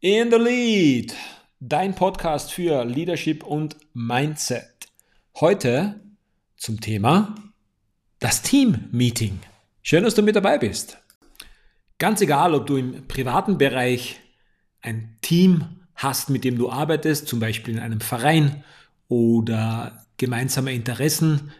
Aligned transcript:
In 0.00 0.30
the 0.30 0.36
Lead, 0.36 1.14
dein 1.58 1.94
Podcast 1.94 2.52
für 2.52 2.84
Leadership 2.84 3.42
und 3.42 3.78
Mindset. 3.94 4.88
Heute 5.40 5.98
zum 6.58 6.82
Thema 6.82 7.34
das 8.18 8.42
Team-Meeting. 8.42 9.38
Schön, 9.80 10.04
dass 10.04 10.14
du 10.14 10.20
mit 10.20 10.36
dabei 10.36 10.58
bist. 10.58 10.98
Ganz 11.96 12.20
egal, 12.20 12.54
ob 12.54 12.66
du 12.66 12.76
im 12.76 13.08
privaten 13.08 13.56
Bereich 13.56 14.20
ein 14.82 15.16
Team 15.22 15.64
hast, 15.94 16.28
mit 16.28 16.44
dem 16.44 16.58
du 16.58 16.70
arbeitest, 16.70 17.26
zum 17.26 17.40
Beispiel 17.40 17.76
in 17.76 17.80
einem 17.80 18.02
Verein 18.02 18.64
oder 19.08 20.04
gemeinsame 20.18 20.74
Interessen 20.74 21.52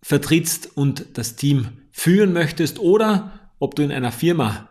vertrittst 0.00 0.76
und 0.76 1.18
das 1.18 1.34
Team 1.34 1.82
führen 1.90 2.32
möchtest 2.32 2.78
oder 2.78 3.50
ob 3.58 3.74
du 3.74 3.82
in 3.82 3.90
einer 3.90 4.12
Firma 4.12 4.69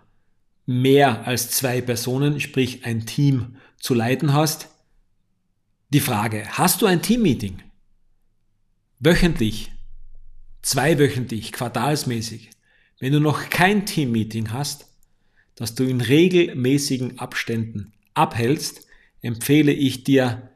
mehr 0.69 1.25
als 1.25 1.49
zwei 1.49 1.81
Personen, 1.81 2.39
sprich 2.39 2.85
ein 2.85 3.07
Team 3.07 3.55
zu 3.79 3.95
leiten 3.95 4.33
hast. 4.33 4.69
Die 5.89 5.99
Frage, 5.99 6.47
hast 6.47 6.83
du 6.83 6.85
ein 6.85 7.01
Teammeeting? 7.01 7.63
Wöchentlich, 8.99 9.71
zweiwöchentlich, 10.61 11.53
quartalsmäßig. 11.53 12.51
Wenn 12.99 13.13
du 13.13 13.19
noch 13.19 13.49
kein 13.49 13.87
Teammeeting 13.87 14.53
hast, 14.53 14.85
das 15.55 15.73
du 15.73 15.85
in 15.85 16.01
regelmäßigen 16.01 17.17
Abständen 17.17 17.93
abhältst, 18.13 18.85
empfehle 19.23 19.71
ich 19.71 20.03
dir, 20.03 20.51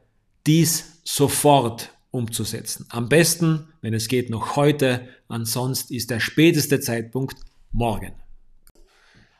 dies 0.46 1.00
sofort 1.02 1.92
umzusetzen. 2.12 2.86
Am 2.88 3.08
besten, 3.08 3.66
wenn 3.80 3.94
es 3.94 4.06
geht, 4.06 4.30
noch 4.30 4.54
heute, 4.54 5.08
ansonsten 5.26 5.92
ist 5.92 6.10
der 6.10 6.20
späteste 6.20 6.78
Zeitpunkt 6.78 7.40
morgen. 7.72 8.12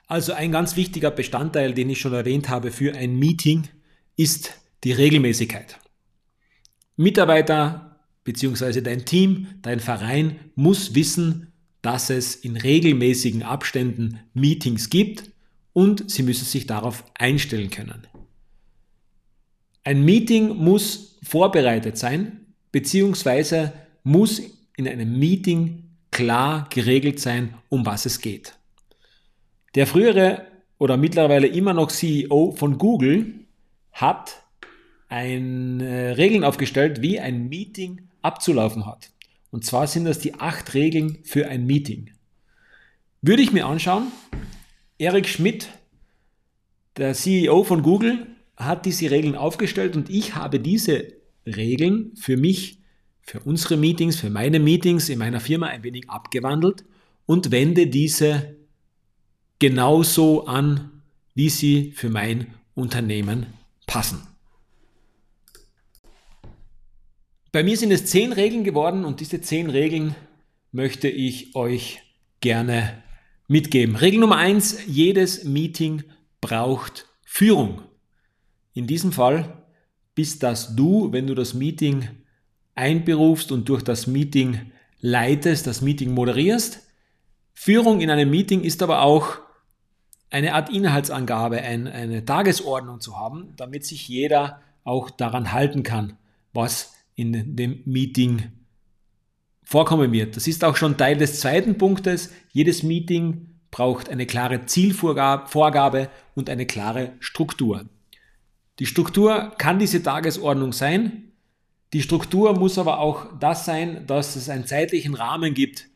Also 0.06 0.32
ein 0.32 0.52
ganz 0.52 0.76
wichtiger 0.76 1.10
Bestandteil, 1.10 1.72
den 1.74 1.90
ich 1.90 2.00
schon 2.00 2.12
erwähnt 2.12 2.48
habe 2.48 2.70
für 2.70 2.94
ein 2.94 3.18
Meeting, 3.18 3.68
ist 4.16 4.52
die 4.84 4.92
Regelmäßigkeit. 4.92 5.78
Mitarbeiter 6.96 8.00
bzw. 8.24 8.80
dein 8.80 9.04
Team, 9.04 9.48
dein 9.62 9.80
Verein 9.80 10.38
muss 10.54 10.94
wissen, 10.94 11.52
dass 11.82 12.10
es 12.10 12.34
in 12.34 12.56
regelmäßigen 12.56 13.42
Abständen 13.42 14.20
Meetings 14.32 14.90
gibt 14.90 15.30
und 15.72 16.10
sie 16.10 16.22
müssen 16.22 16.44
sich 16.44 16.66
darauf 16.66 17.04
einstellen 17.14 17.70
können. 17.70 18.06
Ein 19.82 20.04
Meeting 20.04 20.56
muss 20.56 21.18
vorbereitet 21.22 21.98
sein, 21.98 22.46
beziehungsweise 22.72 23.72
muss 24.02 24.40
in 24.76 24.88
einem 24.88 25.18
Meeting 25.18 25.90
klar 26.10 26.68
geregelt 26.70 27.20
sein, 27.20 27.54
um 27.68 27.84
was 27.84 28.06
es 28.06 28.20
geht. 28.20 28.54
Der 29.74 29.86
frühere 29.86 30.46
oder 30.78 30.96
mittlerweile 30.96 31.46
immer 31.46 31.74
noch 31.74 31.90
CEO 31.90 32.52
von 32.52 32.78
Google 32.78 33.34
hat 33.92 34.44
ein, 35.08 35.80
äh, 35.80 36.10
Regeln 36.10 36.44
aufgestellt, 36.44 37.02
wie 37.02 37.18
ein 37.18 37.48
Meeting 37.48 38.08
abzulaufen 38.22 38.86
hat. 38.86 39.10
Und 39.50 39.64
zwar 39.64 39.86
sind 39.86 40.04
das 40.04 40.18
die 40.18 40.34
acht 40.34 40.74
Regeln 40.74 41.18
für 41.24 41.48
ein 41.48 41.66
Meeting. 41.66 42.10
Würde 43.22 43.42
ich 43.42 43.52
mir 43.52 43.66
anschauen, 43.66 44.08
Eric 44.98 45.28
Schmidt, 45.28 45.68
der 46.96 47.14
CEO 47.14 47.64
von 47.64 47.82
Google, 47.82 48.26
hat 48.56 48.86
diese 48.86 49.10
Regeln 49.10 49.34
aufgestellt 49.34 49.96
und 49.96 50.10
ich 50.10 50.34
habe 50.34 50.60
diese 50.60 51.12
Regeln 51.46 52.12
für 52.16 52.36
mich, 52.36 52.78
für 53.22 53.40
unsere 53.40 53.76
Meetings, 53.76 54.16
für 54.16 54.30
meine 54.30 54.60
Meetings 54.60 55.08
in 55.08 55.18
meiner 55.18 55.40
Firma 55.40 55.66
ein 55.66 55.82
wenig 55.82 56.08
abgewandelt 56.08 56.84
und 57.26 57.50
wende 57.50 57.86
diese 57.86 58.56
genauso 59.58 60.46
an, 60.46 61.02
wie 61.34 61.48
sie 61.48 61.92
für 61.92 62.10
mein 62.10 62.54
Unternehmen 62.74 63.46
passen. 63.86 64.26
Bei 67.52 67.62
mir 67.62 67.76
sind 67.76 67.92
es 67.92 68.06
zehn 68.06 68.32
Regeln 68.32 68.64
geworden 68.64 69.04
und 69.04 69.20
diese 69.20 69.40
zehn 69.40 69.70
Regeln 69.70 70.16
möchte 70.72 71.08
ich 71.08 71.54
euch 71.54 72.02
gerne 72.40 73.02
mitgeben. 73.46 73.94
Regel 73.96 74.20
Nummer 74.20 74.38
eins: 74.38 74.78
jedes 74.86 75.44
Meeting 75.44 76.02
braucht 76.40 77.06
Führung. 77.24 77.82
In 78.72 78.88
diesem 78.88 79.12
Fall 79.12 79.62
bist 80.16 80.42
das 80.42 80.74
du, 80.74 81.12
wenn 81.12 81.28
du 81.28 81.34
das 81.34 81.54
Meeting 81.54 82.08
einberufst 82.74 83.52
und 83.52 83.68
durch 83.68 83.82
das 83.82 84.06
Meeting 84.08 84.72
leitest, 85.00 85.66
das 85.66 85.80
Meeting 85.80 86.12
moderierst. 86.12 86.80
Führung 87.52 88.00
in 88.00 88.10
einem 88.10 88.30
Meeting 88.30 88.62
ist 88.62 88.82
aber 88.82 89.02
auch 89.02 89.38
eine 90.34 90.54
Art 90.54 90.68
Inhaltsangabe, 90.68 91.62
ein, 91.62 91.86
eine 91.86 92.24
Tagesordnung 92.24 93.00
zu 93.00 93.16
haben, 93.16 93.52
damit 93.56 93.86
sich 93.86 94.08
jeder 94.08 94.60
auch 94.82 95.08
daran 95.08 95.52
halten 95.52 95.84
kann, 95.84 96.18
was 96.52 96.92
in 97.14 97.54
dem 97.54 97.82
Meeting 97.84 98.50
vorkommen 99.62 100.10
wird. 100.10 100.36
Das 100.36 100.48
ist 100.48 100.64
auch 100.64 100.74
schon 100.74 100.96
Teil 100.96 101.16
des 101.16 101.38
zweiten 101.38 101.78
Punktes. 101.78 102.32
Jedes 102.50 102.82
Meeting 102.82 103.46
braucht 103.70 104.08
eine 104.08 104.26
klare 104.26 104.66
Zielvorgabe 104.66 106.10
und 106.34 106.50
eine 106.50 106.66
klare 106.66 107.12
Struktur. 107.20 107.84
Die 108.80 108.86
Struktur 108.86 109.52
kann 109.56 109.78
diese 109.78 110.02
Tagesordnung 110.02 110.72
sein. 110.72 111.30
Die 111.92 112.02
Struktur 112.02 112.58
muss 112.58 112.76
aber 112.76 112.98
auch 112.98 113.26
das 113.38 113.66
sein, 113.66 114.04
dass 114.08 114.34
es 114.34 114.48
einen 114.48 114.66
zeitlichen 114.66 115.14
Rahmen 115.14 115.54
gibt, 115.54 115.86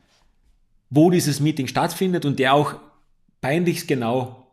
wo 0.91 1.11
dieses 1.11 1.41
Meeting 1.41 1.67
stattfindet 1.67 2.25
und 2.25 2.39
der 2.39 2.55
auch 2.55 2.77
peinlichst 3.41 3.89
genau 3.89 4.47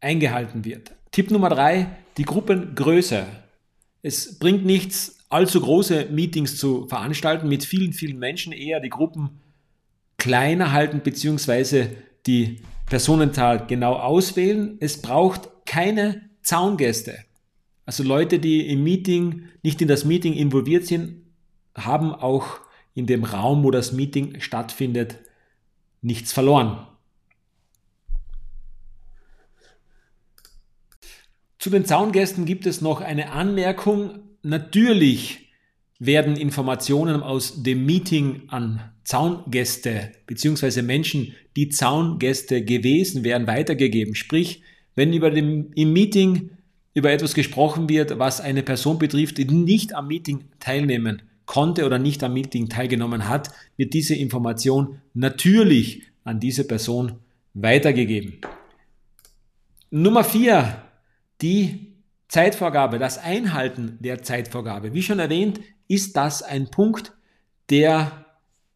eingehalten 0.00 0.64
wird. 0.64 0.92
Tipp 1.10 1.30
Nummer 1.30 1.50
drei, 1.50 1.88
die 2.16 2.24
Gruppengröße. 2.24 3.26
Es 4.02 4.38
bringt 4.38 4.64
nichts, 4.64 5.18
allzu 5.28 5.60
große 5.60 6.06
Meetings 6.10 6.56
zu 6.56 6.86
veranstalten 6.88 7.48
mit 7.48 7.64
vielen, 7.64 7.92
vielen 7.92 8.18
Menschen, 8.18 8.52
eher 8.52 8.80
die 8.80 8.88
Gruppen 8.88 9.40
kleiner 10.18 10.72
halten 10.72 11.00
bzw. 11.00 11.88
die 12.26 12.62
Personenzahl 12.86 13.66
genau 13.66 13.94
auswählen. 13.94 14.76
Es 14.80 15.00
braucht 15.00 15.50
keine 15.66 16.22
Zaungäste. 16.42 17.18
Also 17.86 18.02
Leute, 18.04 18.38
die 18.38 18.68
im 18.68 18.84
Meeting, 18.84 19.48
nicht 19.62 19.82
in 19.82 19.88
das 19.88 20.04
Meeting 20.04 20.34
involviert 20.34 20.86
sind, 20.86 21.22
haben 21.74 22.14
auch 22.14 22.60
in 22.94 23.06
dem 23.06 23.24
Raum, 23.24 23.64
wo 23.64 23.70
das 23.70 23.92
Meeting 23.92 24.40
stattfindet, 24.40 25.18
nichts 26.02 26.32
verloren. 26.32 26.86
Zu 31.62 31.70
den 31.70 31.84
Zaungästen 31.84 32.44
gibt 32.44 32.66
es 32.66 32.80
noch 32.80 33.00
eine 33.00 33.30
Anmerkung. 33.30 34.18
Natürlich 34.42 35.52
werden 36.00 36.34
Informationen 36.34 37.22
aus 37.22 37.62
dem 37.62 37.86
Meeting 37.86 38.48
an 38.48 38.80
Zaungäste 39.04 40.10
bzw. 40.26 40.82
Menschen, 40.82 41.36
die 41.54 41.68
Zaungäste 41.68 42.64
gewesen 42.64 43.22
wären, 43.22 43.46
weitergegeben. 43.46 44.16
Sprich, 44.16 44.62
wenn 44.96 45.12
über 45.12 45.30
dem, 45.30 45.70
im 45.76 45.92
Meeting 45.92 46.50
über 46.94 47.12
etwas 47.12 47.32
gesprochen 47.32 47.88
wird, 47.88 48.18
was 48.18 48.40
eine 48.40 48.64
Person 48.64 48.98
betrifft, 48.98 49.38
die 49.38 49.44
nicht 49.44 49.94
am 49.94 50.08
Meeting 50.08 50.46
teilnehmen 50.58 51.22
konnte 51.46 51.86
oder 51.86 52.00
nicht 52.00 52.24
am 52.24 52.34
Meeting 52.34 52.70
teilgenommen 52.70 53.28
hat, 53.28 53.50
wird 53.76 53.94
diese 53.94 54.16
Information 54.16 55.00
natürlich 55.14 56.02
an 56.24 56.40
diese 56.40 56.64
Person 56.64 57.20
weitergegeben. 57.54 58.40
Nummer 59.92 60.24
vier 60.24 60.82
die 61.42 61.92
Zeitvorgabe, 62.28 62.98
das 62.98 63.18
Einhalten 63.18 63.98
der 64.00 64.22
Zeitvorgabe. 64.22 64.94
Wie 64.94 65.02
schon 65.02 65.18
erwähnt, 65.18 65.60
ist 65.88 66.16
das 66.16 66.42
ein 66.42 66.70
Punkt, 66.70 67.12
der 67.68 68.26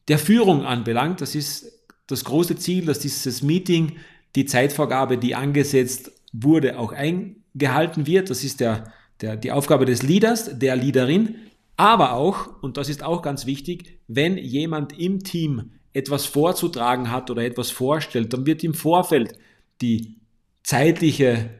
der 0.09 0.19
Führung 0.19 0.65
anbelangt. 0.65 1.21
Das 1.21 1.35
ist 1.35 1.85
das 2.07 2.25
große 2.25 2.57
Ziel, 2.57 2.87
dass 2.87 2.99
dieses 2.99 3.43
Meeting, 3.43 3.97
die 4.35 4.45
Zeitvorgabe, 4.45 5.19
die 5.19 5.35
angesetzt 5.35 6.13
wurde, 6.33 6.79
auch 6.79 6.93
eingehalten 6.93 8.07
wird. 8.07 8.31
Das 8.31 8.45
ist 8.45 8.61
der, 8.61 8.93
der, 9.21 9.37
die 9.37 9.53
Aufgabe 9.53 9.87
des 9.87 10.03
Leaders, 10.03 10.59
der 10.59 10.77
Leaderin. 10.77 11.37
Aber 11.77 12.13
auch, 12.13 12.63
und 12.63 12.77
das 12.77 12.89
ist 12.89 13.03
auch 13.03 13.23
ganz 13.23 13.47
wichtig, 13.47 14.01
wenn 14.07 14.39
jemand 14.39 14.99
im 14.99 15.25
Team 15.25 15.73
etwas 15.93 16.27
vorzutragen 16.27 17.11
hat 17.11 17.31
oder 17.31 17.43
etwas 17.43 17.71
vorstellt, 17.71 18.33
dann 18.33 18.47
wird 18.47 18.63
im 18.63 18.75
Vorfeld 18.75 19.39
die 19.81 20.17
zeitliche 20.63 21.51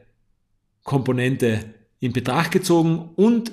Komponente 0.87 1.75
in 1.99 2.13
Betracht 2.13 2.51
gezogen 2.51 3.09
und 3.15 3.51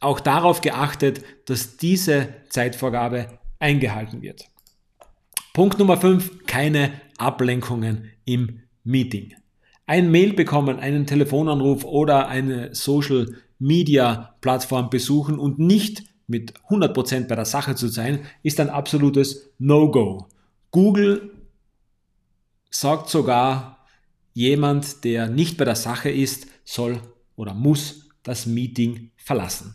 auch 0.00 0.20
darauf 0.20 0.60
geachtet, 0.60 1.22
dass 1.46 1.76
diese 1.76 2.34
Zeitvorgabe 2.50 3.38
eingehalten 3.60 4.20
wird. 4.20 4.50
Punkt 5.54 5.78
Nummer 5.78 5.96
5, 5.96 6.46
keine 6.46 7.00
Ablenkungen 7.16 8.10
im 8.24 8.60
Meeting. 8.82 9.34
Ein 9.86 10.10
Mail 10.10 10.32
bekommen, 10.32 10.80
einen 10.80 11.06
Telefonanruf 11.06 11.84
oder 11.84 12.28
eine 12.28 12.74
Social 12.74 13.36
Media 13.58 14.34
Plattform 14.40 14.90
besuchen 14.90 15.38
und 15.38 15.60
nicht 15.60 16.02
mit 16.26 16.54
100% 16.68 17.28
bei 17.28 17.36
der 17.36 17.44
Sache 17.44 17.76
zu 17.76 17.86
sein, 17.86 18.26
ist 18.42 18.58
ein 18.58 18.70
absolutes 18.70 19.52
No-Go. 19.58 20.26
Google 20.72 21.30
sagt 22.70 23.10
sogar, 23.10 23.81
jemand, 24.32 25.04
der 25.04 25.28
nicht 25.28 25.56
bei 25.56 25.64
der 25.64 25.76
Sache 25.76 26.10
ist, 26.10 26.46
soll 26.64 27.00
oder 27.36 27.54
muss 27.54 28.08
das 28.22 28.46
Meeting 28.46 29.10
verlassen. 29.16 29.74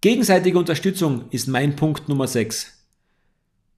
Gegenseitige 0.00 0.58
Unterstützung 0.58 1.30
ist 1.30 1.46
mein 1.46 1.76
Punkt 1.76 2.08
Nummer 2.08 2.26
6. 2.26 2.72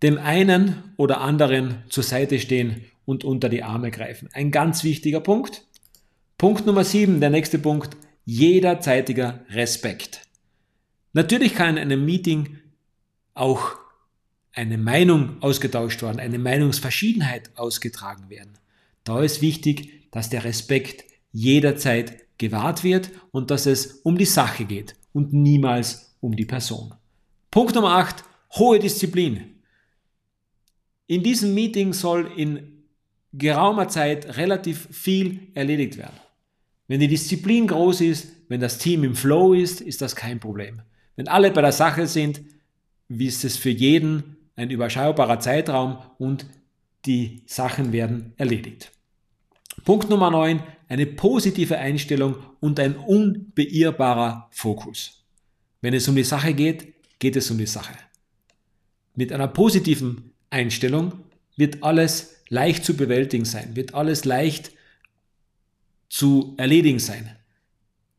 Dem 0.02 0.19
einen 0.19 0.93
oder 0.96 1.20
anderen 1.20 1.84
zur 1.88 2.02
Seite 2.02 2.38
stehen 2.38 2.84
und 3.04 3.25
unter 3.25 3.48
die 3.48 3.62
Arme 3.62 3.90
greifen. 3.90 4.28
Ein 4.32 4.50
ganz 4.50 4.84
wichtiger 4.84 5.20
Punkt. 5.20 5.62
Punkt 6.37 6.66
Nummer 6.66 6.84
7, 6.84 7.20
der 7.20 7.31
nächste 7.31 7.58
Punkt, 7.58 7.96
jederzeitiger 8.25 9.44
Respekt. 9.50 10.22
Natürlich 11.12 11.54
kann 11.54 11.76
in 11.76 11.84
einem 11.84 12.04
Meeting 12.04 12.58
auch 13.32 13.76
eine 14.52 14.78
Meinung 14.78 15.40
ausgetauscht 15.40 16.02
werden, 16.02 16.19
eine 16.19 16.38
Meinungsverschiedenheit 16.38 17.50
ausgetragen 17.56 18.28
werden. 18.28 18.58
Da 19.06 19.23
ist 19.23 19.41
wichtig, 19.41 20.11
dass 20.11 20.31
der 20.31 20.43
Respekt 20.43 21.05
jederzeit 21.31 22.26
gewahrt 22.38 22.82
wird 22.82 23.12
und 23.31 23.53
dass 23.53 23.67
es 23.67 24.00
um 24.03 24.19
die 24.19 24.25
Sache 24.25 24.64
geht 24.64 24.97
und 25.12 25.32
niemals 25.32 26.17
um 26.20 26.35
die 26.35 26.44
Person. 26.44 26.93
Punkt 27.53 27.76
Nummer 27.76 27.93
8, 27.99 28.25
hohe 28.56 28.81
Disziplin. 28.81 29.62
In 31.06 31.23
diesem 31.23 31.55
Meeting 31.55 31.93
soll 31.93 32.32
in 32.37 32.82
geraumer 33.32 33.87
Zeit 33.87 34.37
relativ 34.37 34.88
viel 34.91 35.52
erledigt 35.55 35.99
werden. 35.99 36.19
Wenn 36.88 36.99
die 36.99 37.09
Disziplin 37.09 37.69
groß 37.69 38.00
ist, 38.00 38.26
wenn 38.49 38.61
das 38.61 38.79
Team 38.79 39.05
im 39.05 39.14
Flow 39.14 39.55
ist, 39.55 39.81
ist 39.81 40.02
das 40.02 40.17
kein 40.17 40.41
Problem. 40.41 40.82
Wenn 41.14 41.29
alle 41.29 41.52
bei 41.52 41.62
der 41.62 41.73
Sache 41.73 42.09
sind, 42.09 42.41
ist 43.09 43.44
es 43.44 43.56
für 43.56 43.70
jeden 43.70 44.37
ein 44.56 44.70
überschaubarer 44.70 45.38
Zeitraum 45.38 45.99
und 46.19 46.47
die 47.05 47.44
Sachen 47.47 47.93
werden 47.93 48.32
erledigt. 48.37 48.91
Punkt 49.87 50.11
Nummer 50.11 50.33
9, 50.33 50.65
eine 50.88 51.06
positive 51.06 51.79
Einstellung 51.79 52.35
und 52.59 52.81
ein 52.81 52.97
unbeirrbarer 52.97 54.49
Fokus. 54.50 55.25
Wenn 55.81 55.94
es 55.94 56.09
um 56.09 56.17
die 56.17 56.25
Sache 56.25 56.55
geht, 56.55 56.93
geht 57.21 57.37
es 57.37 57.53
um 57.53 57.59
die 57.59 57.67
Sache. 57.67 57.94
Mit 59.15 59.33
einer 59.33 59.47
positiven 59.47 60.33
Einstellung 60.50 61.12
wird 61.56 61.85
alles 61.85 62.43
leicht 62.49 62.85
zu 62.85 62.97
bewältigen 62.97 63.44
sein, 63.44 63.77
wird 63.77 63.94
alles 63.94 64.25
leicht 64.25 64.73
zu 66.09 66.55
erledigen 66.56 66.99
sein. 66.99 67.37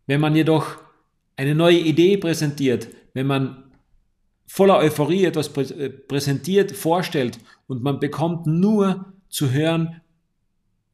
Wenn 0.06 0.22
man 0.22 0.38
jedoch 0.38 0.78
eine 1.36 1.54
neue 1.54 1.80
Idee 1.80 2.16
präsentiert, 2.16 2.88
wenn 3.14 3.28
man 3.28 3.74
voller 4.46 4.78
Euphorie 4.78 5.26
etwas 5.26 5.50
äh, 5.72 5.90
präsentiert, 5.90 6.72
vorstellt 6.72 7.40
und 7.68 7.84
man 7.84 8.00
bekommt 8.00 8.48
nur 8.48 9.14
zu 9.28 9.52
hören, 9.52 10.02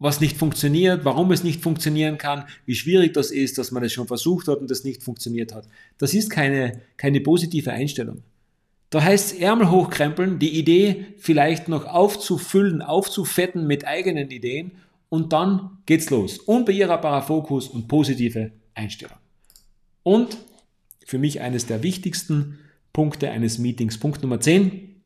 was 0.04 0.20
nicht 0.20 0.38
funktioniert, 0.38 1.06
warum 1.06 1.32
es 1.32 1.46
nicht 1.46 1.62
funktionieren 1.62 2.18
kann, 2.18 2.44
wie 2.66 2.76
schwierig 2.76 3.14
das 3.14 3.32
ist, 3.32 3.58
dass 3.58 3.72
man 3.72 3.84
es 3.86 3.94
schon 3.94 4.06
versucht 4.06 4.50
hat 4.50 4.60
und 4.60 4.70
das 4.70 4.84
nicht 4.84 5.02
funktioniert 5.02 5.56
hat. 5.56 5.66
Das 5.98 6.14
ist 6.14 6.30
keine, 6.30 6.82
keine 6.98 7.22
positive 7.22 7.72
Einstellung. 7.72 8.22
Da 8.90 9.02
heißt 9.02 9.32
es 9.34 9.40
Ärmel 9.40 9.72
hochkrempeln, 9.72 10.40
die 10.40 10.60
Idee 10.60 11.06
vielleicht 11.18 11.70
noch 11.70 11.86
aufzufüllen, 11.86 12.82
aufzufetten 12.82 13.66
mit 13.66 13.88
eigenen 13.88 14.30
Ideen 14.30 14.74
und 15.08 15.32
dann 15.32 15.78
geht's 15.86 16.10
los. 16.10 16.38
Unbeirrbarer 16.38 17.22
Fokus 17.22 17.70
und 17.70 17.88
positive 17.88 18.52
Einstellung. 18.76 19.18
Und 20.04 20.38
für 21.06 21.18
mich 21.18 21.40
eines 21.40 21.66
der 21.66 21.82
wichtigsten 21.82 22.60
Punkte 22.92 23.32
eines 23.32 23.58
Meetings. 23.58 23.98
Punkt 23.98 24.22
Nummer 24.22 24.42
10, 24.42 25.02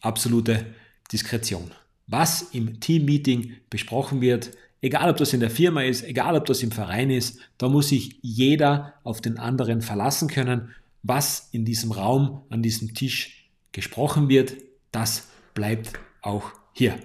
absolute 0.00 0.66
Diskretion. 1.12 1.70
Was 2.06 2.42
im 2.52 2.80
Teammeeting 2.80 3.56
besprochen 3.70 4.20
wird, 4.20 4.50
egal 4.80 5.10
ob 5.10 5.16
das 5.16 5.32
in 5.32 5.40
der 5.40 5.50
Firma 5.50 5.82
ist, 5.82 6.04
egal 6.04 6.36
ob 6.36 6.46
das 6.46 6.62
im 6.62 6.72
Verein 6.72 7.10
ist, 7.10 7.38
da 7.58 7.68
muss 7.68 7.88
sich 7.88 8.18
jeder 8.22 8.94
auf 9.04 9.20
den 9.20 9.38
anderen 9.38 9.80
verlassen 9.80 10.28
können. 10.28 10.70
Was 11.02 11.48
in 11.52 11.64
diesem 11.64 11.92
Raum, 11.92 12.42
an 12.50 12.62
diesem 12.62 12.94
Tisch 12.94 13.50
gesprochen 13.72 14.28
wird, 14.28 14.56
das 14.90 15.28
bleibt 15.54 15.98
auch 16.20 16.52
hier. 16.72 16.98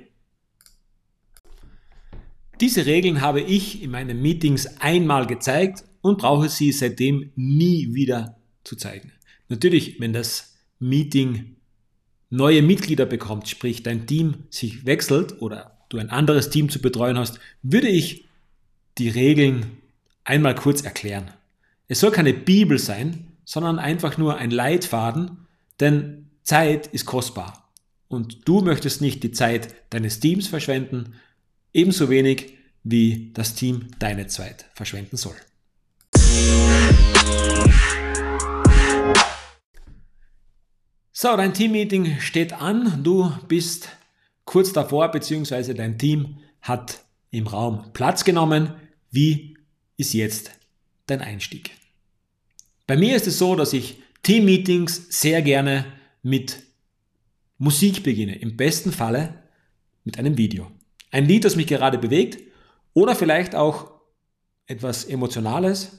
Diese 2.59 2.85
Regeln 2.85 3.21
habe 3.21 3.41
ich 3.41 3.83
in 3.83 3.91
meinen 3.91 4.21
Meetings 4.21 4.77
einmal 4.79 5.27
gezeigt 5.27 5.83
und 6.01 6.17
brauche 6.17 6.49
sie 6.49 6.71
seitdem 6.71 7.31
nie 7.35 7.93
wieder 7.93 8.37
zu 8.63 8.75
zeigen. 8.75 9.11
Natürlich, 9.47 9.99
wenn 9.99 10.13
das 10.13 10.55
Meeting 10.79 11.55
neue 12.29 12.61
Mitglieder 12.61 13.05
bekommt, 13.05 13.47
sprich 13.47 13.83
dein 13.83 14.07
Team 14.07 14.45
sich 14.49 14.85
wechselt 14.85 15.41
oder 15.41 15.77
du 15.89 15.97
ein 15.97 16.09
anderes 16.09 16.49
Team 16.49 16.69
zu 16.69 16.79
betreuen 16.81 17.17
hast, 17.17 17.39
würde 17.61 17.87
ich 17.87 18.25
die 18.97 19.09
Regeln 19.09 19.77
einmal 20.23 20.55
kurz 20.55 20.81
erklären. 20.81 21.31
Es 21.87 21.99
soll 21.99 22.11
keine 22.11 22.33
Bibel 22.33 22.79
sein, 22.79 23.27
sondern 23.45 23.79
einfach 23.79 24.17
nur 24.17 24.37
ein 24.37 24.51
Leitfaden, 24.51 25.47
denn 25.79 26.27
Zeit 26.43 26.87
ist 26.87 27.05
kostbar. 27.05 27.69
Und 28.09 28.47
du 28.47 28.61
möchtest 28.61 29.01
nicht 29.01 29.23
die 29.23 29.31
Zeit 29.31 29.73
deines 29.89 30.19
Teams 30.19 30.47
verschwenden, 30.47 31.13
ebenso 31.73 32.09
wenig 32.09 32.57
wie 32.83 33.31
das 33.33 33.53
Team 33.55 33.87
deine 33.99 34.27
Zeit 34.27 34.65
verschwenden 34.73 35.17
soll. 35.17 35.35
So, 41.19 41.35
dein 41.35 41.55
Teammeeting 41.55 42.19
steht 42.19 42.53
an. 42.53 43.03
Du 43.03 43.31
bist 43.47 43.89
kurz 44.45 44.71
davor, 44.71 45.09
beziehungsweise 45.09 45.73
dein 45.73 45.97
Team 45.97 46.37
hat 46.61 47.03
im 47.31 47.47
Raum 47.47 47.91
Platz 47.91 48.23
genommen. 48.23 48.75
Wie 49.09 49.57
ist 49.95 50.13
jetzt 50.13 50.51
dein 51.07 51.21
Einstieg? 51.21 51.71
Bei 52.85 52.95
mir 52.95 53.15
ist 53.15 53.25
es 53.25 53.39
so, 53.39 53.55
dass 53.55 53.73
ich 53.73 53.99
Teammeetings 54.21 55.07
sehr 55.09 55.41
gerne 55.41 55.85
mit 56.21 56.61
Musik 57.57 58.03
beginne. 58.03 58.35
Im 58.35 58.55
besten 58.55 58.91
Falle 58.91 59.41
mit 60.03 60.19
einem 60.19 60.37
Video. 60.37 60.69
Ein 61.09 61.25
Lied, 61.25 61.45
das 61.45 61.55
mich 61.55 61.65
gerade 61.65 61.97
bewegt 61.97 62.37
oder 62.93 63.15
vielleicht 63.15 63.55
auch 63.55 63.89
etwas 64.67 65.03
Emotionales, 65.03 65.97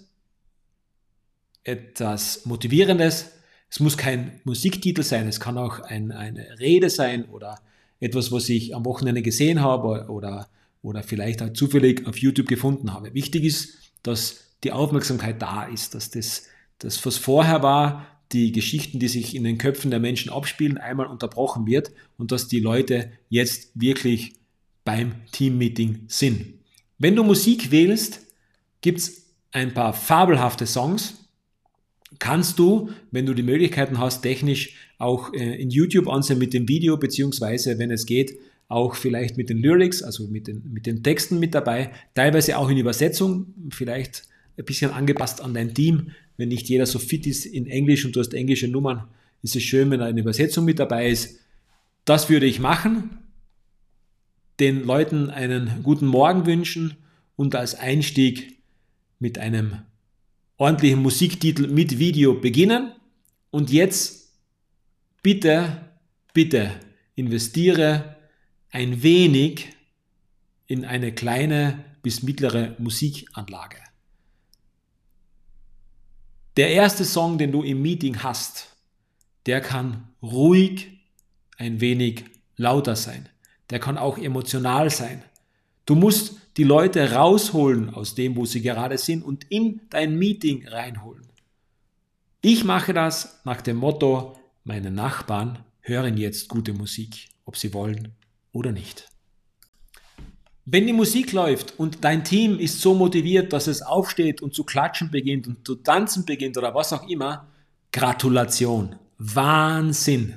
etwas 1.65 2.47
Motivierendes, 2.47 3.33
es 3.71 3.81
muss 3.81 3.97
kein 3.97 4.41
Musiktitel 4.45 5.03
sein, 5.03 5.29
es 5.29 5.41
kann 5.41 5.59
auch 5.59 5.81
ein, 5.81 6.11
eine 6.13 6.59
Rede 6.59 6.91
sein 6.91 7.27
oder 7.27 7.61
etwas, 8.01 8.33
was 8.33 8.49
ich 8.49 8.75
am 8.75 8.85
Wochenende 8.85 9.23
gesehen 9.23 9.61
habe 9.61 10.07
oder, 10.09 10.49
oder 10.83 11.03
vielleicht 11.03 11.43
auch 11.43 11.53
zufällig 11.53 12.07
auf 12.07 12.19
YouTube 12.19 12.49
gefunden 12.49 12.93
habe. 12.93 13.13
Wichtig 13.15 13.45
ist, 13.45 13.75
dass 14.03 14.49
die 14.65 14.73
Aufmerksamkeit 14.73 15.41
da 15.43 15.65
ist, 15.65 15.95
dass 15.95 16.11
das, 16.11 16.47
das 16.79 17.05
was 17.05 17.17
vorher 17.17 17.63
war, 17.63 18.07
die 18.33 18.53
Geschichten, 18.53 18.99
die 18.99 19.09
sich 19.09 19.35
in 19.35 19.45
den 19.45 19.59
Köpfen 19.59 19.91
der 19.91 20.01
Menschen 20.01 20.31
abspielen, 20.31 20.79
einmal 20.79 21.07
unterbrochen 21.07 21.67
wird 21.67 21.93
und 22.17 22.31
dass 22.31 22.49
die 22.49 22.61
Leute 22.61 23.11
jetzt 23.29 23.71
wirklich 23.75 24.35
beim 24.85 25.15
Teammeeting 25.33 26.05
sind. 26.09 26.55
Wenn 26.99 27.17
du 27.17 27.25
Musik 27.25 27.71
wählst, 27.71 28.21
gibt 28.81 28.99
es 28.99 29.27
ein 29.51 29.73
paar 29.73 29.93
fabelhafte 29.93 30.67
Songs, 30.67 31.28
kannst 32.19 32.59
du, 32.59 32.91
wenn 33.11 33.27
du 33.27 33.35
die 33.35 33.43
Möglichkeiten 33.43 33.99
hast, 33.99 34.23
technisch 34.23 34.75
auch 34.99 35.33
äh, 35.33 35.61
in 35.61 35.71
YouTube 35.71 36.09
ansehen 36.09 36.39
mit 36.39 36.55
dem 36.55 36.69
Video, 36.69 36.97
beziehungsweise, 36.97 37.79
wenn 37.79 37.91
es 37.91 38.07
geht, 38.07 38.39
auch 38.69 38.95
vielleicht 38.95 39.37
mit 39.37 39.49
den 39.49 39.59
Lyrics, 39.59 40.03
also 40.03 40.27
mit 40.27 40.47
den, 40.47 40.63
mit 40.73 40.87
den 40.87 41.03
Texten 41.03 41.39
mit 41.39 41.55
dabei, 41.55 41.91
teilweise 42.15 42.59
auch 42.59 42.69
in 42.69 42.77
Übersetzung, 42.77 43.55
vielleicht 43.71 44.25
ein 44.59 44.65
bisschen 44.65 44.91
angepasst 44.91 45.41
an 45.41 45.55
dein 45.55 45.75
Team. 45.75 46.11
Wenn 46.37 46.49
nicht 46.49 46.69
jeder 46.69 46.87
so 46.87 46.99
fit 46.99 47.27
ist 47.27 47.47
in 47.47 47.67
Englisch 47.67 48.05
und 48.05 48.15
du 48.15 48.21
hast 48.21 48.35
englische 48.35 48.69
Nummern, 48.69 49.09
ist 49.43 49.57
es 49.57 49.63
schön, 49.63 49.91
wenn 49.91 50.03
eine 50.03 50.21
Übersetzung 50.21 50.65
mit 50.65 50.79
dabei 50.79 51.09
ist. 51.09 51.41
Das 52.05 52.29
würde 52.29 52.47
ich 52.47 52.61
machen, 52.61 53.19
den 54.61 54.85
Leuten 54.85 55.31
einen 55.31 55.83
guten 55.83 56.07
Morgen 56.07 56.47
wünschen 56.47 56.97
und 57.37 57.55
als 57.55 57.75
Einstieg 57.75 58.59
mit 59.19 59.39
einem 59.39 59.77
ordentlichen 60.59 61.01
Musiktitel 61.01 61.69
mit 61.69 61.99
Video 61.99 62.35
beginnen. 62.35 62.93
Und 63.51 63.71
jetzt 63.71 64.35
bitte, 65.23 65.89
bitte 66.35 66.73
investiere 67.15 68.17
ein 68.71 69.03
wenig 69.03 69.69
in 70.67 70.85
eine 70.85 71.13
kleine 71.13 71.85
bis 72.03 72.23
mittlere 72.23 72.77
Musikanlage. 72.79 73.79
Der 76.57 76.71
erste 76.71 77.05
Song, 77.05 77.39
den 77.39 77.53
du 77.53 77.63
im 77.63 77.81
Meeting 77.81 78.23
hast, 78.23 78.77
der 79.47 79.61
kann 79.61 80.09
ruhig 80.21 80.89
ein 81.57 81.81
wenig 81.81 82.25
lauter 82.57 82.97
sein. 82.97 83.29
Der 83.71 83.79
kann 83.79 83.97
auch 83.97 84.19
emotional 84.19 84.91
sein. 84.91 85.23
Du 85.89 85.95
musst 85.95 86.37
die 86.59 86.65
Leute 86.65 87.13
rausholen 87.13 87.95
aus 87.95 88.15
dem, 88.15 88.37
wo 88.37 88.45
sie 88.45 88.61
gerade 88.61 88.99
sind 88.99 89.23
und 89.23 89.47
in 89.49 89.81
dein 89.89 90.19
Meeting 90.19 90.69
reinholen. 90.69 91.27
Ich 92.43 92.63
mache 92.63 92.93
das 92.93 93.41
nach 93.45 93.63
dem 93.63 93.79
Motto, 93.79 94.37
meine 94.65 94.91
Nachbarn 94.91 95.65
hören 95.81 96.19
jetzt 96.19 96.51
gute 96.51 96.75
Musik, 96.75 97.31
ob 97.47 97.57
sie 97.57 97.73
wollen 97.73 98.13
oder 98.53 98.71
nicht. 98.71 99.09
Wenn 100.67 100.87
die 100.87 100.93
Musik 100.93 101.33
läuft 101.33 101.79
und 101.79 102.05
dein 102.05 102.23
Team 102.23 102.59
ist 102.59 102.83
so 102.83 102.93
motiviert, 102.93 103.55
dass 103.55 103.67
es 103.67 103.81
aufsteht 103.81 104.43
und 104.43 104.53
zu 104.53 104.65
klatschen 104.65 105.11
beginnt 105.11 105.49
und 105.49 105.67
zu 105.67 105.77
tanzen 105.77 106.27
beginnt 106.27 106.59
oder 106.59 106.75
was 106.75 106.93
auch 106.93 107.09
immer, 107.09 107.47
Gratulation. 107.93 108.97
Wahnsinn. 109.17 110.35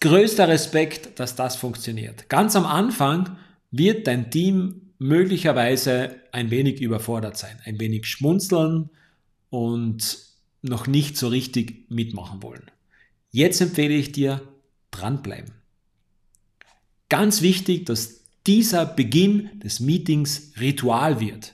Größter 0.00 0.48
Respekt, 0.48 1.20
dass 1.20 1.36
das 1.36 1.54
funktioniert. 1.54 2.28
Ganz 2.28 2.56
am 2.56 2.66
Anfang 2.66 3.36
wird 3.78 4.06
dein 4.06 4.30
Team 4.30 4.92
möglicherweise 4.98 6.16
ein 6.32 6.50
wenig 6.50 6.80
überfordert 6.80 7.36
sein, 7.36 7.58
ein 7.64 7.80
wenig 7.80 8.06
schmunzeln 8.06 8.90
und 9.50 10.18
noch 10.62 10.86
nicht 10.86 11.16
so 11.16 11.28
richtig 11.28 11.90
mitmachen 11.90 12.42
wollen. 12.42 12.70
Jetzt 13.30 13.60
empfehle 13.60 13.94
ich 13.94 14.12
dir, 14.12 14.40
dranbleiben. 14.90 15.52
Ganz 17.08 17.42
wichtig, 17.42 17.86
dass 17.86 18.22
dieser 18.46 18.86
Beginn 18.86 19.60
des 19.60 19.80
Meetings 19.80 20.52
Ritual 20.60 21.20
wird. 21.20 21.52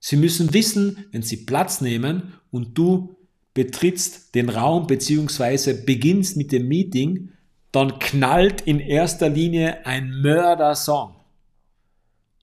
Sie 0.00 0.16
müssen 0.16 0.52
wissen, 0.52 1.06
wenn 1.12 1.22
Sie 1.22 1.44
Platz 1.44 1.80
nehmen 1.80 2.34
und 2.50 2.76
du 2.76 3.16
betrittst 3.54 4.34
den 4.34 4.48
Raum 4.48 4.86
bzw. 4.86 5.74
beginnst 5.84 6.36
mit 6.36 6.52
dem 6.52 6.68
Meeting, 6.68 7.30
dann 7.72 7.98
knallt 7.98 8.62
in 8.62 8.80
erster 8.80 9.28
Linie 9.28 9.86
ein 9.86 10.20
Mörder-Song. 10.20 11.19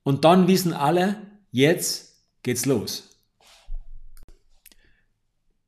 Und 0.08 0.24
dann 0.24 0.48
wissen 0.48 0.72
alle, 0.72 1.20
jetzt 1.52 2.16
geht's 2.42 2.64
los. 2.64 3.10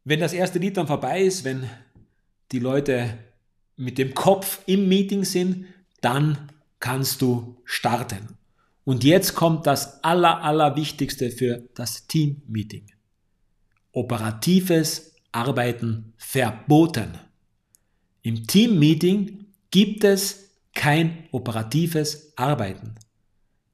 Wenn 0.02 0.18
das 0.18 0.32
erste 0.32 0.58
Lied 0.58 0.78
dann 0.78 0.86
vorbei 0.86 1.20
ist, 1.20 1.44
wenn 1.44 1.68
die 2.50 2.58
Leute 2.58 3.18
mit 3.76 3.98
dem 3.98 4.14
Kopf 4.14 4.62
im 4.64 4.88
Meeting 4.88 5.26
sind, 5.26 5.66
dann 6.00 6.50
kannst 6.78 7.20
du 7.20 7.60
starten. 7.66 8.38
Und 8.84 9.04
jetzt 9.04 9.34
kommt 9.34 9.66
das 9.66 10.02
Aller, 10.02 10.40
Allerwichtigste 10.42 11.30
für 11.30 11.68
das 11.74 12.06
Team-Meeting. 12.06 12.86
Operatives 13.92 15.16
Arbeiten 15.32 16.14
verboten. 16.16 17.18
Im 18.22 18.46
Team-Meeting 18.46 19.44
gibt 19.70 20.02
es 20.02 20.54
kein 20.74 21.28
operatives 21.30 22.32
Arbeiten. 22.38 22.94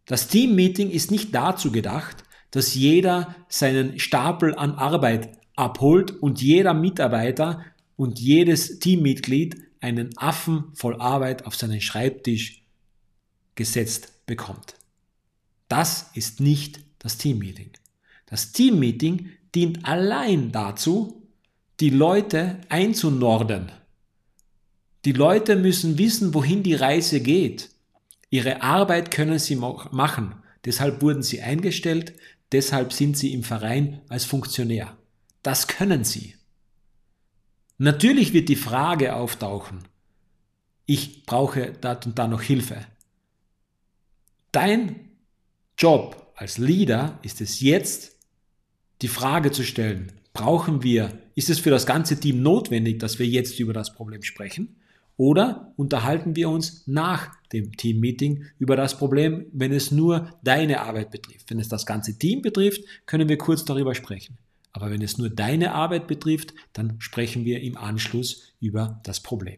Das 0.07 0.29
Team-Meeting 0.29 0.91
ist 0.91 1.11
nicht 1.11 1.35
dazu 1.35 1.71
gedacht, 1.71 2.25
dass 2.53 2.75
jeder 2.75 3.35
seinen 3.49 3.99
Stapel 3.99 4.55
an 4.55 4.73
Arbeit 4.73 5.39
abholt 5.57 6.11
und 6.11 6.41
jeder 6.41 6.75
Mitarbeiter 6.75 7.65
und 7.97 8.21
jedes 8.21 8.79
Teammitglied 8.79 9.57
einen 9.81 10.17
Affen 10.17 10.65
voll 10.75 11.01
Arbeit 11.01 11.45
auf 11.47 11.57
seinen 11.57 11.81
Schreibtisch 11.81 12.63
gesetzt 13.57 14.27
bekommt. 14.27 14.75
Das 15.69 16.11
ist 16.15 16.41
nicht 16.41 16.81
das 16.99 17.19
Teammeeting. 17.19 17.71
Das 18.27 18.53
Teammeeting 18.53 19.31
dient 19.55 19.85
allein 19.85 20.53
dazu, 20.53 21.29
die 21.81 21.91
Leute 21.91 22.61
einzunorden. 22.69 23.73
Die 25.05 25.13
Leute 25.13 25.57
müssen 25.57 25.99
wissen, 25.99 26.35
wohin 26.35 26.63
die 26.63 26.75
Reise 26.75 27.21
geht. 27.21 27.71
Ihre 28.37 28.61
Arbeit 28.61 29.11
können 29.11 29.39
sie 29.39 29.57
machen. 29.57 30.35
Deshalb 30.67 31.01
wurden 31.01 31.23
sie 31.23 31.41
eingestellt, 31.41 32.13
deshalb 32.53 32.93
sind 32.93 33.17
sie 33.17 33.33
im 33.33 33.43
Verein 33.43 34.03
als 34.11 34.27
Funktionär. 34.27 34.95
Das 35.43 35.69
können 35.69 36.05
sie. 36.05 36.35
Natürlich 37.79 38.35
wird 38.35 38.51
die 38.51 38.57
Frage 38.57 39.17
auftauchen, 39.17 39.85
ich 40.85 41.25
brauche 41.25 41.73
da 41.81 41.99
und 42.05 42.19
da 42.19 42.29
noch 42.29 42.43
Hilfe. 42.43 42.85
Dein 44.53 45.13
Job 45.79 46.31
als 46.35 46.59
Leader 46.59 47.19
ist 47.23 47.41
es 47.41 47.61
jetzt, 47.61 48.19
die 49.01 49.09
Frage 49.09 49.51
zu 49.51 49.65
stellen, 49.65 50.13
brauchen 50.35 50.83
wir, 50.83 51.23
ist 51.35 51.49
es 51.49 51.59
für 51.59 51.71
das 51.71 51.87
ganze 51.87 52.21
Team 52.21 52.43
notwendig, 52.43 52.99
dass 52.99 53.19
wir 53.19 53.27
jetzt 53.27 53.59
über 53.61 53.73
das 53.73 53.95
Problem 53.95 54.23
sprechen? 54.23 54.77
Oder 55.17 55.73
unterhalten 55.77 56.37
wir 56.37 56.51
uns 56.51 56.87
nach 56.87 57.35
dem 57.53 57.73
Team-Meeting 57.73 58.45
über 58.59 58.77
das 58.77 58.99
Problem, 58.99 59.47
wenn 59.53 59.73
es 59.73 59.91
nur 59.91 60.39
deine 60.43 60.83
Arbeit 60.83 61.11
betrifft? 61.11 61.49
Wenn 61.51 61.59
es 61.59 61.69
das 61.69 61.87
ganze 61.87 62.19
Team 62.19 62.43
betrifft, 62.43 62.83
können 63.07 63.29
wir 63.29 63.39
kurz 63.39 63.65
darüber 63.65 63.95
sprechen. 63.95 64.37
Aber 64.73 64.91
wenn 64.91 65.01
es 65.01 65.17
nur 65.17 65.31
deine 65.31 65.73
Arbeit 65.73 66.07
betrifft, 66.07 66.53
dann 66.75 67.01
sprechen 67.01 67.47
wir 67.47 67.63
im 67.63 67.79
Anschluss 67.79 68.53
über 68.61 69.01
das 69.05 69.21
Problem. 69.21 69.57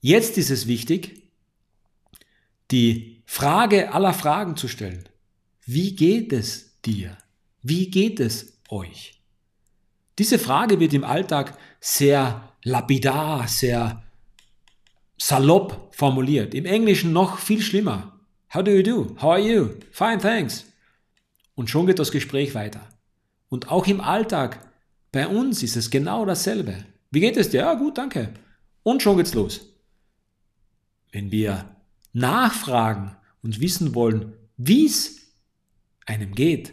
Jetzt 0.00 0.38
ist 0.38 0.50
es 0.50 0.68
wichtig, 0.68 1.24
die 2.70 3.22
Frage 3.24 3.92
aller 3.92 4.12
Fragen 4.12 4.56
zu 4.56 4.68
stellen. 4.68 5.08
Wie 5.64 5.96
geht 5.96 6.32
es 6.32 6.80
dir? 6.84 7.18
Wie 7.62 7.90
geht 7.90 8.20
es 8.20 8.60
euch? 8.68 9.20
Diese 10.18 10.38
Frage 10.38 10.78
wird 10.78 10.94
im 10.94 11.02
Alltag 11.02 11.58
sehr 11.80 12.52
lapidar, 12.66 13.46
sehr 13.46 14.02
salopp 15.16 15.94
formuliert. 15.94 16.52
Im 16.52 16.66
Englischen 16.66 17.12
noch 17.12 17.38
viel 17.38 17.62
schlimmer. 17.62 18.20
How 18.52 18.62
do 18.64 18.72
you 18.72 18.82
do? 18.82 19.16
How 19.22 19.34
are 19.34 19.40
you? 19.40 19.70
Fine, 19.92 20.18
thanks. 20.18 20.66
Und 21.54 21.70
schon 21.70 21.86
geht 21.86 22.00
das 22.00 22.10
Gespräch 22.10 22.54
weiter. 22.54 22.86
Und 23.48 23.70
auch 23.70 23.86
im 23.86 24.00
Alltag, 24.00 24.68
bei 25.12 25.28
uns 25.28 25.62
ist 25.62 25.76
es 25.76 25.90
genau 25.90 26.26
dasselbe. 26.26 26.84
Wie 27.12 27.20
geht 27.20 27.36
es 27.36 27.50
dir? 27.50 27.60
Ja, 27.60 27.74
gut, 27.74 27.98
danke. 27.98 28.34
Und 28.82 29.00
schon 29.00 29.16
geht's 29.16 29.34
los. 29.34 29.72
Wenn 31.12 31.30
wir 31.30 31.76
nachfragen 32.12 33.16
und 33.42 33.60
wissen 33.60 33.94
wollen, 33.94 34.32
wie 34.56 34.86
es 34.86 35.18
einem 36.04 36.34
geht, 36.34 36.72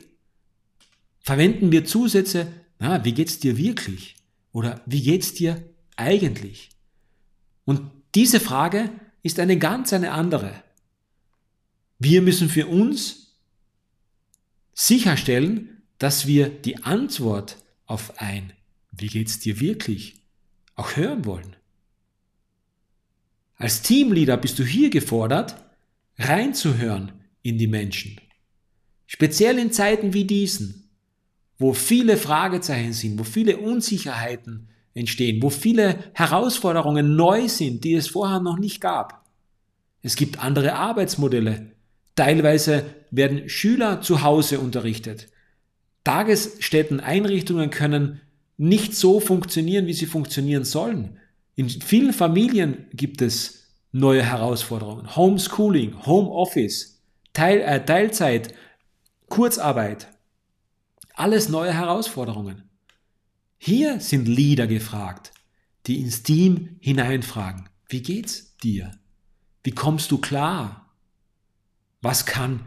verwenden 1.20 1.72
wir 1.72 1.86
Zusätze, 1.86 2.52
na, 2.80 3.06
wie 3.06 3.14
geht's 3.14 3.40
dir 3.40 3.58
wirklich? 3.58 4.16
Oder 4.52 4.82
wie 4.88 5.02
geht's 5.02 5.36
dir 5.36 5.64
eigentlich? 5.96 6.70
Und 7.66 7.92
diese 8.16 8.40
Frage 8.40 8.90
ist 9.22 9.40
eine 9.40 9.58
ganz 9.58 9.94
eine 9.94 10.12
andere. 10.12 10.64
Wir 12.00 12.22
müssen 12.22 12.50
für 12.50 12.68
uns 12.68 13.38
sicherstellen, 14.74 15.82
dass 15.98 16.28
wir 16.28 16.50
die 16.50 16.84
Antwort 16.84 17.58
auf 17.86 18.20
ein 18.20 18.54
Wie 18.92 19.08
geht's 19.08 19.40
dir 19.40 19.60
wirklich 19.60 20.22
auch 20.76 20.96
hören 20.96 21.26
wollen. 21.26 21.56
Als 23.56 23.82
Teamleader 23.82 24.38
bist 24.38 24.60
du 24.60 24.64
hier 24.64 24.90
gefordert, 24.90 25.56
reinzuhören 26.18 27.14
in 27.42 27.58
die 27.58 27.68
Menschen. 27.68 28.20
Speziell 29.08 29.58
in 29.60 29.72
Zeiten 29.72 30.14
wie 30.14 30.26
diesen, 30.26 30.90
wo 31.58 31.74
viele 31.74 32.18
Fragezeichen 32.18 32.94
sind, 32.94 33.20
wo 33.20 33.24
viele 33.24 33.58
Unsicherheiten 33.58 34.70
entstehen, 34.94 35.42
wo 35.42 35.50
viele 35.50 35.98
Herausforderungen 36.14 37.16
neu 37.16 37.48
sind, 37.48 37.84
die 37.84 37.96
es 37.96 38.08
vorher 38.08 38.40
noch 38.40 38.58
nicht 38.58 38.80
gab. 38.82 39.26
Es 40.02 40.16
gibt 40.16 40.40
andere 40.44 40.74
Arbeitsmodelle. 40.74 41.72
Teilweise 42.16 42.86
werden 43.10 43.50
Schüler 43.50 44.02
zu 44.02 44.22
Hause 44.22 44.60
unterrichtet. 44.60 45.30
Tagesstätten, 46.04 47.00
Einrichtungen 47.00 47.70
können 47.70 48.22
nicht 48.58 48.96
so 48.96 49.20
funktionieren, 49.20 49.88
wie 49.88 49.94
sie 49.94 50.06
funktionieren 50.06 50.66
sollen. 50.66 51.18
In 51.56 51.70
vielen 51.70 52.14
Familien 52.14 52.88
gibt 52.94 53.22
es 53.22 53.68
neue 53.92 54.24
Herausforderungen. 54.24 55.16
Homeschooling, 55.16 56.06
Homeoffice, 56.06 57.02
Teil, 57.32 57.62
äh, 57.62 57.84
Teilzeit, 57.84 58.54
Kurzarbeit. 59.30 60.08
Alles 61.14 61.50
neue 61.50 61.74
Herausforderungen. 61.74 62.64
Hier 63.66 64.02
sind 64.02 64.28
Leader 64.28 64.68
gefragt, 64.68 65.32
die 65.88 66.02
ins 66.02 66.22
Team 66.22 66.76
hineinfragen. 66.82 67.70
Wie 67.88 68.02
geht's 68.02 68.58
dir? 68.58 68.92
Wie 69.64 69.72
kommst 69.72 70.12
du 70.12 70.18
klar? 70.18 70.90
Was 72.02 72.26
kann 72.26 72.66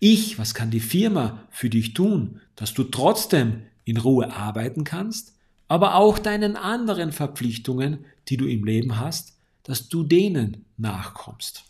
ich, 0.00 0.38
was 0.38 0.54
kann 0.54 0.70
die 0.70 0.80
Firma 0.80 1.46
für 1.50 1.68
dich 1.68 1.92
tun, 1.92 2.40
dass 2.56 2.72
du 2.72 2.84
trotzdem 2.84 3.64
in 3.84 3.98
Ruhe 3.98 4.32
arbeiten 4.32 4.84
kannst, 4.84 5.34
aber 5.68 5.96
auch 5.96 6.18
deinen 6.18 6.56
anderen 6.56 7.12
Verpflichtungen, 7.12 8.06
die 8.28 8.38
du 8.38 8.46
im 8.46 8.64
Leben 8.64 8.98
hast, 8.98 9.36
dass 9.64 9.90
du 9.90 10.02
denen 10.02 10.64
nachkommst. 10.78 11.64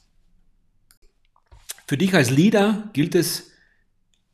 Für 1.89 1.97
dich 1.97 2.15
als 2.15 2.31
Leader 2.31 2.91
gilt 2.93 3.17
es 3.17 3.51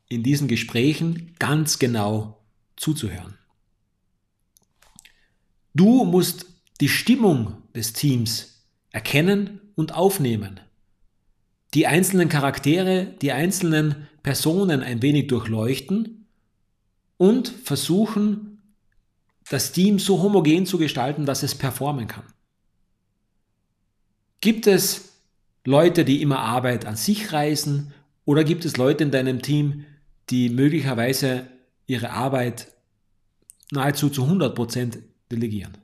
in 0.07 0.21
diesen 0.21 0.47
Gesprächen 0.47 1.33
ganz 1.39 1.79
genau 1.79 2.45
zuzuhören. 2.75 3.39
Du 5.75 6.05
musst 6.05 6.47
die 6.81 6.89
Stimmung 6.89 7.57
des 7.75 7.93
Teams 7.93 8.65
erkennen 8.91 9.61
und 9.75 9.93
aufnehmen 9.93 10.59
die 11.75 11.87
einzelnen 11.87 12.29
Charaktere, 12.29 13.13
die 13.21 13.33
einzelnen 13.33 14.07
Personen 14.23 14.81
ein 14.81 15.01
wenig 15.01 15.27
durchleuchten 15.27 16.25
und 17.17 17.49
versuchen, 17.49 18.61
das 19.49 19.73
Team 19.73 19.99
so 19.99 20.23
homogen 20.23 20.65
zu 20.65 20.77
gestalten, 20.77 21.25
dass 21.25 21.43
es 21.43 21.53
performen 21.53 22.07
kann. 22.07 22.23
Gibt 24.39 24.67
es 24.67 25.19
Leute, 25.65 26.05
die 26.05 26.21
immer 26.21 26.39
Arbeit 26.39 26.85
an 26.85 26.95
sich 26.95 27.33
reißen? 27.33 27.93
Oder 28.23 28.45
gibt 28.45 28.63
es 28.63 28.77
Leute 28.77 29.03
in 29.03 29.11
deinem 29.11 29.41
Team, 29.41 29.85
die 30.29 30.49
möglicherweise 30.49 31.47
ihre 31.87 32.11
Arbeit 32.11 32.71
nahezu 33.71 34.09
zu 34.09 34.23
100% 34.23 34.99
delegieren? 35.31 35.77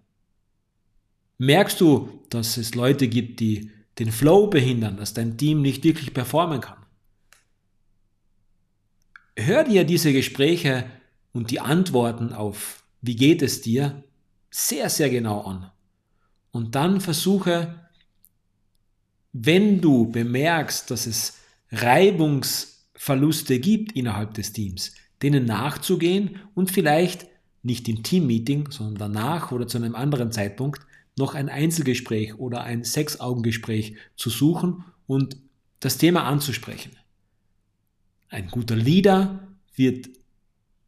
Merkst 1.38 1.82
du, 1.82 2.22
dass 2.30 2.58
es 2.58 2.76
Leute 2.76 3.08
gibt, 3.08 3.40
die 3.40 3.72
den 4.00 4.12
Flow 4.12 4.48
behindern, 4.48 4.98
dass 4.98 5.14
dein 5.14 5.38
Team 5.38 5.62
nicht 5.62 5.84
wirklich 5.84 6.14
performen 6.14 6.62
kann? 6.62 6.78
Hör 9.36 9.64
dir 9.64 9.84
diese 9.84 10.14
Gespräche 10.14 10.86
und 11.32 11.52
die 11.52 11.60
Antworten 11.60 12.34
auf, 12.34 12.84
wie 13.02 13.16
geht 13.16 13.42
es 13.42 13.62
dir, 13.62 14.04
sehr, 14.52 14.90
sehr 14.90 15.10
genau 15.10 15.42
an. 15.42 15.72
Und 16.52 16.76
dann 16.76 17.02
versuche, 17.02 17.90
wenn 19.34 19.82
du 19.82 20.12
bemerkst, 20.12 20.92
dass 20.92 21.08
es 21.08 21.40
Reibungsverluste 21.72 23.60
gibt 23.60 23.94
innerhalb 23.94 24.34
des 24.34 24.52
Teams, 24.52 24.94
denen 25.22 25.46
nachzugehen 25.46 26.42
und 26.54 26.70
vielleicht 26.70 27.31
nicht 27.64 27.88
im 27.88 28.04
Teammeeting, 28.04 28.72
sondern 28.72 29.14
danach 29.14 29.52
oder 29.52 29.68
zu 29.68 29.78
einem 29.78 29.96
anderen 29.96 30.32
Zeitpunkt 30.32 30.82
noch 31.18 31.36
ein 31.36 31.50
Einzelgespräch 31.50 32.36
oder 32.36 32.64
ein 32.64 32.84
Sechsaugengespräch 32.84 33.96
zu 34.16 34.30
suchen 34.30 34.84
und 35.08 35.38
das 35.80 35.98
Thema 35.98 36.24
anzusprechen. 36.24 36.92
Ein 38.30 38.48
guter 38.48 38.76
Leader 38.76 39.48
wird 39.76 40.10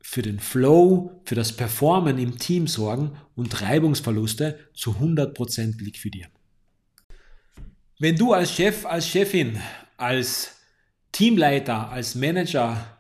für 0.01 0.21
den 0.21 0.39
Flow, 0.39 1.21
für 1.25 1.35
das 1.35 1.55
Performen 1.55 2.17
im 2.17 2.37
Team 2.37 2.67
sorgen 2.67 3.11
und 3.35 3.61
Reibungsverluste 3.61 4.59
zu 4.73 4.91
100% 4.91 5.81
liquidieren. 5.83 6.31
Wenn 7.99 8.15
du 8.15 8.33
als 8.33 8.51
Chef, 8.51 8.85
als 8.85 9.07
Chefin, 9.07 9.59
als 9.97 10.57
Teamleiter, 11.11 11.89
als 11.89 12.15
Manager 12.15 12.92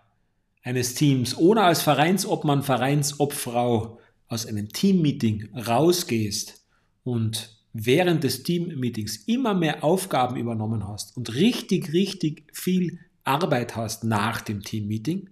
eines 0.63 0.95
Teams 0.95 1.37
oder 1.37 1.65
als 1.65 1.81
Vereinsobmann, 1.81 2.63
Vereinsobfrau 2.63 3.99
aus 4.27 4.45
einem 4.45 4.69
Teammeeting 4.69 5.49
rausgehst 5.53 6.65
und 7.03 7.59
während 7.73 8.23
des 8.23 8.43
Teammeetings 8.43 9.17
immer 9.27 9.53
mehr 9.53 9.83
Aufgaben 9.83 10.37
übernommen 10.37 10.87
hast 10.87 11.17
und 11.17 11.33
richtig, 11.35 11.91
richtig 11.91 12.45
viel 12.53 12.99
Arbeit 13.23 13.75
hast 13.75 14.03
nach 14.03 14.41
dem 14.41 14.61
Teammeeting, 14.61 15.29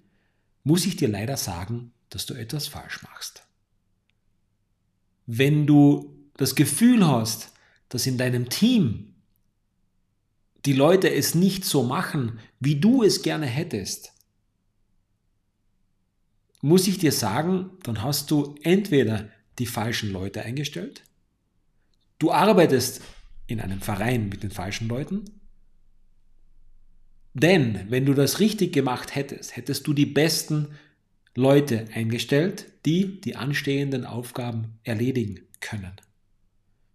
muss 0.63 0.85
ich 0.85 0.97
dir 0.97 1.07
leider 1.07 1.37
sagen, 1.37 1.93
dass 2.09 2.25
du 2.25 2.33
etwas 2.33 2.67
falsch 2.67 3.01
machst. 3.03 3.43
Wenn 5.25 5.65
du 5.65 6.15
das 6.35 6.55
Gefühl 6.55 7.07
hast, 7.07 7.53
dass 7.89 8.05
in 8.05 8.17
deinem 8.17 8.49
Team 8.49 9.13
die 10.65 10.73
Leute 10.73 11.11
es 11.11 11.35
nicht 11.35 11.65
so 11.65 11.83
machen, 11.83 12.39
wie 12.59 12.79
du 12.79 13.03
es 13.03 13.21
gerne 13.21 13.45
hättest, 13.45 14.10
muss 16.61 16.87
ich 16.87 16.97
dir 16.97 17.11
sagen, 17.11 17.71
dann 17.83 18.03
hast 18.03 18.31
du 18.31 18.55
entweder 18.63 19.29
die 19.59 19.65
falschen 19.65 20.11
Leute 20.11 20.43
eingestellt, 20.43 21.03
du 22.19 22.31
arbeitest 22.31 23.01
in 23.47 23.59
einem 23.59 23.81
Verein 23.81 24.29
mit 24.29 24.43
den 24.43 24.51
falschen 24.51 24.87
Leuten 24.87 25.25
denn 27.33 27.85
wenn 27.89 28.05
du 28.05 28.13
das 28.13 28.39
richtig 28.39 28.73
gemacht 28.73 29.15
hättest, 29.15 29.55
hättest 29.55 29.87
du 29.87 29.93
die 29.93 30.05
besten 30.05 30.75
Leute 31.33 31.85
eingestellt, 31.93 32.65
die 32.85 33.21
die 33.21 33.35
anstehenden 33.35 34.05
Aufgaben 34.05 34.79
erledigen 34.83 35.39
können. 35.61 35.93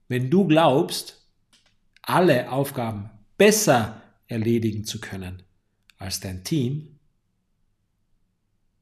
Wenn 0.08 0.30
du 0.30 0.46
glaubst, 0.46 1.26
alle 2.02 2.50
Aufgaben 2.50 3.10
besser 3.38 4.02
erledigen 4.28 4.84
zu 4.84 5.00
können 5.00 5.42
als 5.98 6.20
dein 6.20 6.44
Team, 6.44 6.95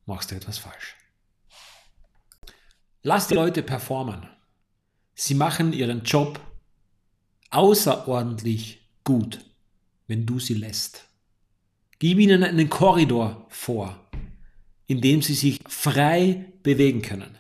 machst 0.07 0.31
du 0.31 0.35
etwas 0.35 0.59
falsch. 0.59 0.97
Lass 3.03 3.29
die 3.29 3.35
Leute 3.35 3.63
performen. 3.63 4.27
Sie 5.15 5.35
machen 5.35 5.73
ihren 5.73 6.03
Job 6.05 6.41
außerordentlich 7.51 8.89
gut, 9.05 9.45
wenn 10.07 10.27
du 10.27 10.41
sie 10.41 10.55
lässt. 10.55 11.05
Gib 11.99 12.19
ihnen 12.19 12.43
einen 12.43 12.69
Korridor 12.69 13.47
vor, 13.49 14.09
in 14.87 15.01
dem 15.01 15.23
sie 15.23 15.35
sich 15.35 15.61
frei 15.69 16.53
bewegen 16.63 17.03
können. 17.03 17.39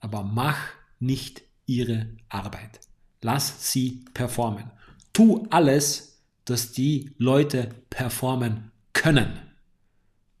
Aber 0.00 0.22
mach 0.22 0.58
nicht 0.98 1.42
ihre 1.66 2.16
Arbeit. 2.28 2.80
Lass 3.20 3.72
sie 3.72 4.04
performen. 4.14 4.70
Tu 5.12 5.46
alles, 5.50 6.22
dass 6.44 6.72
die 6.72 7.14
Leute 7.18 7.70
performen 7.90 8.70
können. 8.92 9.40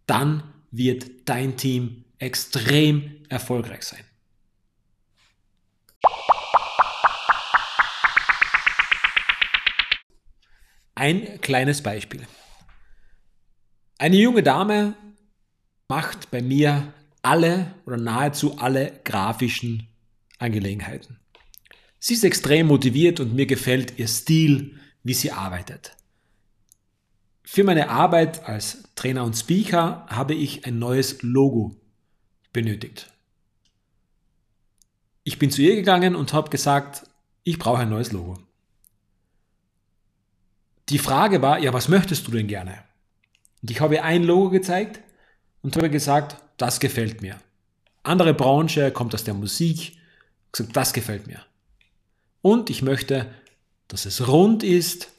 Dann 0.06 0.53
wird 0.76 1.28
dein 1.28 1.56
Team 1.56 2.04
extrem 2.18 3.24
erfolgreich 3.28 3.84
sein. 3.84 4.04
Ein 10.96 11.40
kleines 11.40 11.82
Beispiel. 11.82 12.26
Eine 13.98 14.16
junge 14.16 14.42
Dame 14.42 14.94
macht 15.88 16.30
bei 16.30 16.42
mir 16.42 16.92
alle 17.22 17.74
oder 17.86 17.96
nahezu 17.96 18.58
alle 18.58 19.00
grafischen 19.04 19.88
Angelegenheiten. 20.38 21.18
Sie 21.98 22.14
ist 22.14 22.24
extrem 22.24 22.66
motiviert 22.66 23.20
und 23.20 23.34
mir 23.34 23.46
gefällt 23.46 23.98
ihr 23.98 24.08
Stil, 24.08 24.78
wie 25.04 25.14
sie 25.14 25.30
arbeitet. 25.30 25.96
Für 27.44 27.62
meine 27.62 27.90
Arbeit 27.90 28.48
als 28.48 28.82
Trainer 28.94 29.22
und 29.22 29.36
Speaker 29.36 30.06
habe 30.08 30.34
ich 30.34 30.66
ein 30.66 30.78
neues 30.78 31.22
Logo 31.22 31.76
benötigt. 32.52 33.12
Ich 35.24 35.38
bin 35.38 35.50
zu 35.50 35.60
ihr 35.62 35.76
gegangen 35.76 36.16
und 36.16 36.32
habe 36.32 36.50
gesagt, 36.50 37.06
ich 37.44 37.58
brauche 37.58 37.82
ein 37.82 37.90
neues 37.90 38.12
Logo. 38.12 38.38
Die 40.88 40.98
Frage 40.98 41.42
war, 41.42 41.58
ja, 41.58 41.72
was 41.72 41.88
möchtest 41.88 42.26
du 42.26 42.30
denn 42.30 42.46
gerne? 42.46 42.82
Und 43.62 43.70
ich 43.70 43.80
habe 43.80 43.94
ihr 43.94 44.04
ein 44.04 44.24
Logo 44.24 44.50
gezeigt 44.50 45.00
und 45.62 45.76
habe 45.76 45.90
gesagt, 45.90 46.36
das 46.56 46.80
gefällt 46.80 47.22
mir. 47.22 47.38
Andere 48.02 48.34
Branche, 48.34 48.90
kommt 48.90 49.14
aus 49.14 49.24
der 49.24 49.34
Musik, 49.34 49.98
gesagt, 50.52 50.76
das 50.76 50.92
gefällt 50.92 51.26
mir. 51.26 51.42
Und 52.42 52.68
ich 52.68 52.82
möchte, 52.82 53.32
dass 53.88 54.04
es 54.06 54.28
rund 54.28 54.62
ist. 54.62 55.10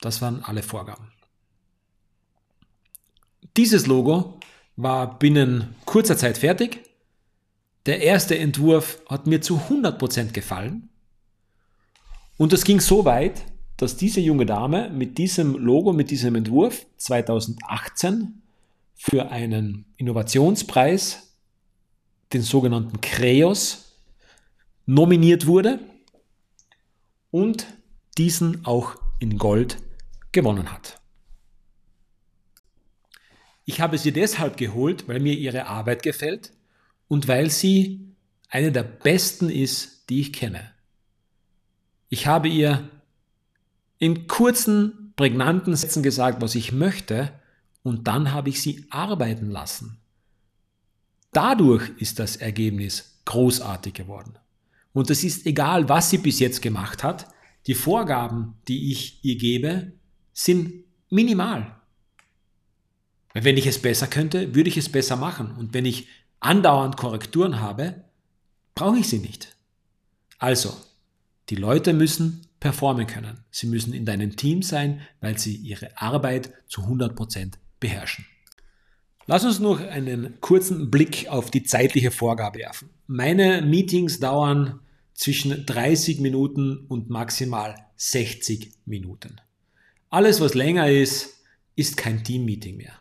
Das 0.00 0.20
waren 0.22 0.42
alle 0.42 0.62
Vorgaben. 0.62 1.12
Dieses 3.56 3.86
Logo 3.86 4.38
war 4.76 5.18
binnen 5.18 5.74
kurzer 5.86 6.16
Zeit 6.16 6.38
fertig. 6.38 6.82
Der 7.86 8.02
erste 8.02 8.36
Entwurf 8.36 9.00
hat 9.08 9.26
mir 9.26 9.40
zu 9.40 9.56
100% 9.56 10.32
gefallen. 10.32 10.90
Und 12.36 12.52
es 12.52 12.64
ging 12.64 12.80
so 12.80 13.04
weit, 13.04 13.42
dass 13.76 13.96
diese 13.96 14.20
junge 14.20 14.46
Dame 14.46 14.90
mit 14.90 15.18
diesem 15.18 15.54
Logo, 15.54 15.92
mit 15.92 16.10
diesem 16.10 16.34
Entwurf 16.34 16.86
2018 16.98 18.42
für 18.94 19.30
einen 19.30 19.86
Innovationspreis, 19.96 21.34
den 22.32 22.42
sogenannten 22.42 23.00
Kreos, 23.00 23.92
nominiert 24.86 25.46
wurde 25.46 25.80
und 27.30 27.66
diesen 28.18 28.64
auch 28.64 28.96
in 29.18 29.38
Gold 29.38 29.78
gewonnen 30.32 30.72
hat. 30.72 31.00
Ich 33.64 33.80
habe 33.80 33.98
sie 33.98 34.12
deshalb 34.12 34.56
geholt, 34.56 35.08
weil 35.08 35.20
mir 35.20 35.34
ihre 35.34 35.66
Arbeit 35.66 36.02
gefällt 36.02 36.52
und 37.08 37.26
weil 37.26 37.50
sie 37.50 38.14
eine 38.48 38.70
der 38.70 38.84
besten 38.84 39.50
ist, 39.50 40.08
die 40.08 40.20
ich 40.20 40.32
kenne. 40.32 40.70
Ich 42.08 42.26
habe 42.26 42.48
ihr 42.48 42.88
in 43.98 44.28
kurzen, 44.28 45.12
prägnanten 45.16 45.74
Sätzen 45.74 46.02
gesagt, 46.02 46.40
was 46.42 46.54
ich 46.54 46.72
möchte, 46.72 47.32
und 47.82 48.08
dann 48.08 48.32
habe 48.32 48.48
ich 48.48 48.60
sie 48.60 48.84
arbeiten 48.90 49.50
lassen. 49.50 49.98
Dadurch 51.32 51.90
ist 51.98 52.18
das 52.18 52.36
Ergebnis 52.36 53.20
großartig 53.24 53.94
geworden. 53.94 54.38
Und 54.92 55.10
es 55.10 55.22
ist 55.24 55.46
egal, 55.46 55.88
was 55.88 56.10
sie 56.10 56.18
bis 56.18 56.38
jetzt 56.38 56.62
gemacht 56.62 57.04
hat, 57.04 57.28
die 57.66 57.74
Vorgaben, 57.74 58.54
die 58.68 58.90
ich 58.90 59.24
ihr 59.24 59.36
gebe, 59.36 59.92
sind 60.36 60.84
minimal. 61.08 61.74
Wenn 63.32 63.56
ich 63.56 63.66
es 63.66 63.80
besser 63.80 64.06
könnte, 64.06 64.54
würde 64.54 64.68
ich 64.68 64.76
es 64.76 64.90
besser 64.90 65.16
machen. 65.16 65.56
Und 65.56 65.72
wenn 65.74 65.86
ich 65.86 66.08
andauernd 66.40 66.96
Korrekturen 66.96 67.60
habe, 67.60 68.04
brauche 68.74 68.98
ich 68.98 69.08
sie 69.08 69.18
nicht. 69.18 69.56
Also, 70.38 70.76
die 71.48 71.56
Leute 71.56 71.94
müssen 71.94 72.46
performen 72.60 73.06
können. 73.06 73.44
Sie 73.50 73.66
müssen 73.66 73.94
in 73.94 74.04
deinem 74.04 74.36
Team 74.36 74.62
sein, 74.62 75.00
weil 75.20 75.38
sie 75.38 75.56
ihre 75.56 75.96
Arbeit 76.00 76.52
zu 76.68 76.82
100% 76.82 77.54
beherrschen. 77.80 78.26
Lass 79.26 79.44
uns 79.44 79.58
noch 79.58 79.80
einen 79.80 80.40
kurzen 80.40 80.90
Blick 80.90 81.28
auf 81.28 81.50
die 81.50 81.62
zeitliche 81.62 82.10
Vorgabe 82.10 82.58
werfen. 82.58 82.90
Meine 83.06 83.62
Meetings 83.62 84.20
dauern 84.20 84.80
zwischen 85.14 85.64
30 85.64 86.20
Minuten 86.20 86.84
und 86.88 87.08
maximal 87.08 87.74
60 87.96 88.72
Minuten. 88.84 89.40
Alles, 90.16 90.40
was 90.40 90.54
länger 90.54 90.90
ist, 90.90 91.44
ist 91.74 91.98
kein 91.98 92.24
Teammeeting 92.24 92.78
mehr. 92.78 92.94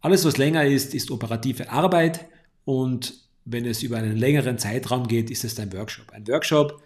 Alles, 0.00 0.24
was 0.24 0.38
länger 0.38 0.64
ist, 0.64 0.94
ist 0.94 1.10
operative 1.10 1.68
Arbeit 1.68 2.24
und 2.64 3.12
wenn 3.44 3.66
es 3.66 3.82
über 3.82 3.98
einen 3.98 4.16
längeren 4.16 4.56
Zeitraum 4.56 5.06
geht, 5.06 5.28
ist 5.28 5.44
es 5.44 5.60
ein 5.60 5.70
Workshop. 5.74 6.10
Ein 6.12 6.26
Workshop 6.26 6.82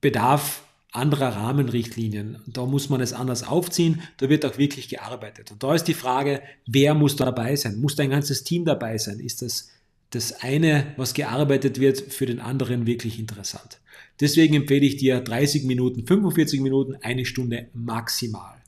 bedarf 0.00 0.62
anderer 0.92 1.30
Rahmenrichtlinien. 1.30 2.40
Da 2.46 2.64
muss 2.64 2.88
man 2.88 3.00
es 3.00 3.12
anders 3.12 3.42
aufziehen, 3.42 4.00
da 4.18 4.28
wird 4.28 4.46
auch 4.46 4.58
wirklich 4.58 4.88
gearbeitet. 4.88 5.50
Und 5.50 5.64
da 5.64 5.74
ist 5.74 5.88
die 5.88 5.92
Frage, 5.92 6.40
wer 6.64 6.94
muss 6.94 7.16
da 7.16 7.24
dabei 7.24 7.56
sein? 7.56 7.80
Muss 7.80 7.96
da 7.96 8.04
ein 8.04 8.10
ganzes 8.10 8.44
Team 8.44 8.64
dabei 8.64 8.96
sein? 8.96 9.18
Ist 9.18 9.42
das 9.42 9.70
das 10.10 10.40
eine, 10.40 10.94
was 10.96 11.14
gearbeitet 11.14 11.80
wird, 11.80 11.98
für 12.00 12.26
den 12.26 12.38
anderen 12.38 12.86
wirklich 12.86 13.18
interessant? 13.18 13.80
Deswegen 14.22 14.54
empfehle 14.54 14.86
ich 14.86 14.96
dir 14.98 15.20
30 15.20 15.64
Minuten, 15.64 16.06
45 16.06 16.60
Minuten, 16.60 16.94
eine 17.02 17.24
Stunde 17.24 17.70
maximal. 17.74 18.62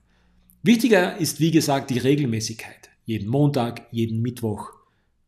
Wichtiger 0.64 1.16
ist, 1.16 1.38
wie 1.38 1.52
gesagt, 1.52 1.90
die 1.90 1.98
Regelmäßigkeit. 1.98 2.90
Jeden 3.04 3.28
Montag, 3.28 3.86
jeden 3.92 4.20
Mittwoch. 4.20 4.72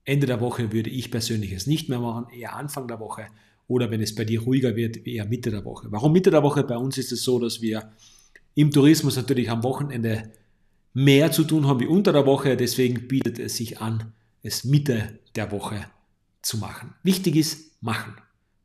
Ende 0.04 0.26
der 0.26 0.40
Woche 0.40 0.72
würde 0.72 0.90
ich 0.90 1.12
persönlich 1.12 1.52
es 1.52 1.68
nicht 1.68 1.88
mehr 1.88 2.00
machen, 2.00 2.26
eher 2.36 2.56
Anfang 2.56 2.88
der 2.88 2.98
Woche 2.98 3.28
oder 3.68 3.90
wenn 3.92 4.00
es 4.00 4.16
bei 4.16 4.24
dir 4.24 4.42
ruhiger 4.42 4.74
wird, 4.74 5.06
eher 5.06 5.26
Mitte 5.26 5.50
der 5.50 5.64
Woche. 5.64 5.86
Warum 5.92 6.12
Mitte 6.12 6.32
der 6.32 6.42
Woche? 6.42 6.64
Bei 6.64 6.76
uns 6.76 6.98
ist 6.98 7.12
es 7.12 7.22
so, 7.22 7.38
dass 7.38 7.62
wir 7.62 7.92
im 8.56 8.72
Tourismus 8.72 9.14
natürlich 9.14 9.48
am 9.48 9.62
Wochenende 9.62 10.32
mehr 10.92 11.30
zu 11.30 11.44
tun 11.44 11.68
haben 11.68 11.78
wie 11.78 11.86
unter 11.86 12.12
der 12.12 12.26
Woche. 12.26 12.56
Deswegen 12.56 13.06
bietet 13.06 13.38
es 13.38 13.56
sich 13.56 13.80
an, 13.80 14.12
es 14.42 14.64
Mitte 14.64 15.20
der 15.36 15.52
Woche 15.52 15.86
zu 16.42 16.58
machen. 16.58 16.94
Wichtig 17.04 17.36
ist, 17.36 17.80
machen. 17.80 18.14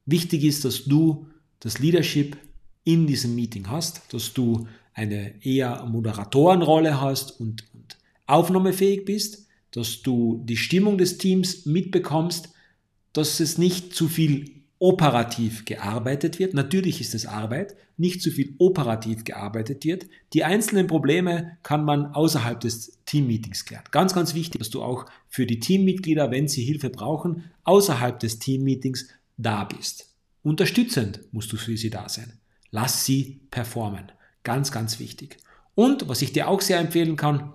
Wichtig 0.07 0.43
ist, 0.43 0.65
dass 0.65 0.85
du 0.85 1.27
das 1.61 1.79
Leadership 1.79 2.37
in 2.83 3.07
diesem 3.07 3.33
Meeting 3.35 3.69
hast, 3.69 4.13
dass 4.13 4.33
du 4.33 4.67
eine 4.93 5.33
eher 5.45 5.85
Moderatorenrolle 5.85 6.99
hast 6.99 7.39
und, 7.39 7.63
und 7.73 7.97
aufnahmefähig 8.27 9.05
bist, 9.05 9.47
dass 9.71 10.01
du 10.01 10.41
die 10.43 10.57
Stimmung 10.57 10.97
des 10.97 11.17
Teams 11.17 11.65
mitbekommst, 11.65 12.49
dass 13.13 13.39
es 13.39 13.57
nicht 13.57 13.95
zu 13.95 14.07
viel 14.07 14.61
operativ 14.79 15.65
gearbeitet 15.65 16.39
wird. 16.39 16.53
Natürlich 16.53 16.99
ist 17.01 17.13
es 17.13 17.27
Arbeit, 17.27 17.75
nicht 17.97 18.21
zu 18.21 18.31
viel 18.31 18.55
operativ 18.57 19.23
gearbeitet 19.23 19.85
wird. 19.85 20.07
Die 20.33 20.43
einzelnen 20.43 20.87
Probleme 20.87 21.57
kann 21.61 21.85
man 21.85 22.07
außerhalb 22.07 22.59
des 22.59 22.97
Teammeetings 23.05 23.65
klären. 23.65 23.83
Ganz, 23.91 24.13
ganz 24.13 24.33
wichtig, 24.33 24.57
dass 24.59 24.71
du 24.71 24.81
auch 24.81 25.05
für 25.29 25.45
die 25.45 25.59
Teammitglieder, 25.59 26.31
wenn 26.31 26.47
sie 26.47 26.63
Hilfe 26.63 26.89
brauchen, 26.89 27.43
außerhalb 27.63 28.19
des 28.19 28.39
Teammeetings 28.39 29.07
da 29.37 29.65
bist. 29.65 30.10
Unterstützend 30.43 31.21
musst 31.31 31.51
du 31.51 31.57
für 31.57 31.77
sie 31.77 31.89
da 31.89 32.09
sein. 32.09 32.33
Lass 32.71 33.05
sie 33.05 33.41
performen. 33.51 34.11
Ganz, 34.43 34.71
ganz 34.71 34.99
wichtig. 34.99 35.37
Und 35.75 36.07
was 36.07 36.21
ich 36.21 36.33
dir 36.33 36.47
auch 36.47 36.61
sehr 36.61 36.79
empfehlen 36.79 37.15
kann, 37.15 37.53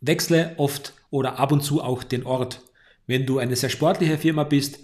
wechsle 0.00 0.54
oft 0.56 0.94
oder 1.10 1.38
ab 1.38 1.52
und 1.52 1.62
zu 1.62 1.82
auch 1.82 2.02
den 2.02 2.24
Ort. 2.24 2.62
Wenn 3.06 3.26
du 3.26 3.38
eine 3.38 3.56
sehr 3.56 3.70
sportliche 3.70 4.18
Firma 4.18 4.44
bist, 4.44 4.78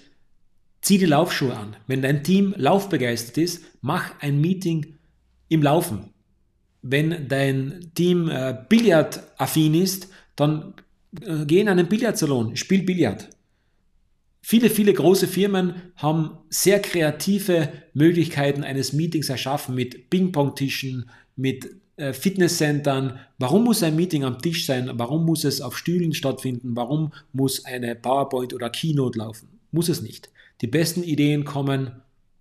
Zieh 0.86 0.98
die 0.98 1.06
Laufschuhe 1.06 1.56
an. 1.56 1.74
Wenn 1.88 2.00
dein 2.00 2.22
Team 2.22 2.54
laufbegeistert 2.56 3.38
ist, 3.38 3.64
mach 3.80 4.20
ein 4.20 4.40
Meeting 4.40 4.94
im 5.48 5.60
Laufen. 5.60 6.10
Wenn 6.80 7.26
dein 7.26 7.90
Team 7.94 8.28
äh, 8.28 8.56
Billardaffin 8.68 9.74
ist, 9.74 10.08
dann 10.36 10.74
äh, 11.22 11.44
geh 11.44 11.60
in 11.60 11.68
einen 11.68 11.88
Billardsalon, 11.88 12.54
spiel 12.54 12.84
Billard. 12.84 13.28
Viele, 14.48 14.70
viele 14.70 14.94
große 14.94 15.26
Firmen 15.26 15.74
haben 15.96 16.38
sehr 16.50 16.80
kreative 16.80 17.68
Möglichkeiten 17.94 18.62
eines 18.62 18.92
Meetings 18.92 19.28
erschaffen 19.28 19.74
mit 19.74 20.08
Ping-Pong-Tischen, 20.08 21.10
mit 21.34 21.68
äh, 21.96 22.12
Fitnesscentern. 22.12 23.18
Warum 23.40 23.64
muss 23.64 23.82
ein 23.82 23.96
Meeting 23.96 24.22
am 24.22 24.38
Tisch 24.38 24.64
sein? 24.64 24.88
Warum 24.94 25.26
muss 25.26 25.42
es 25.42 25.60
auf 25.60 25.76
Stühlen 25.76 26.14
stattfinden? 26.14 26.76
Warum 26.76 27.12
muss 27.32 27.64
eine 27.64 27.96
PowerPoint 27.96 28.54
oder 28.54 28.70
Keynote 28.70 29.18
laufen? 29.18 29.48
Muss 29.72 29.88
es 29.88 30.00
nicht. 30.00 30.30
Die 30.60 30.68
besten 30.68 31.02
Ideen 31.02 31.44
kommen 31.44 31.90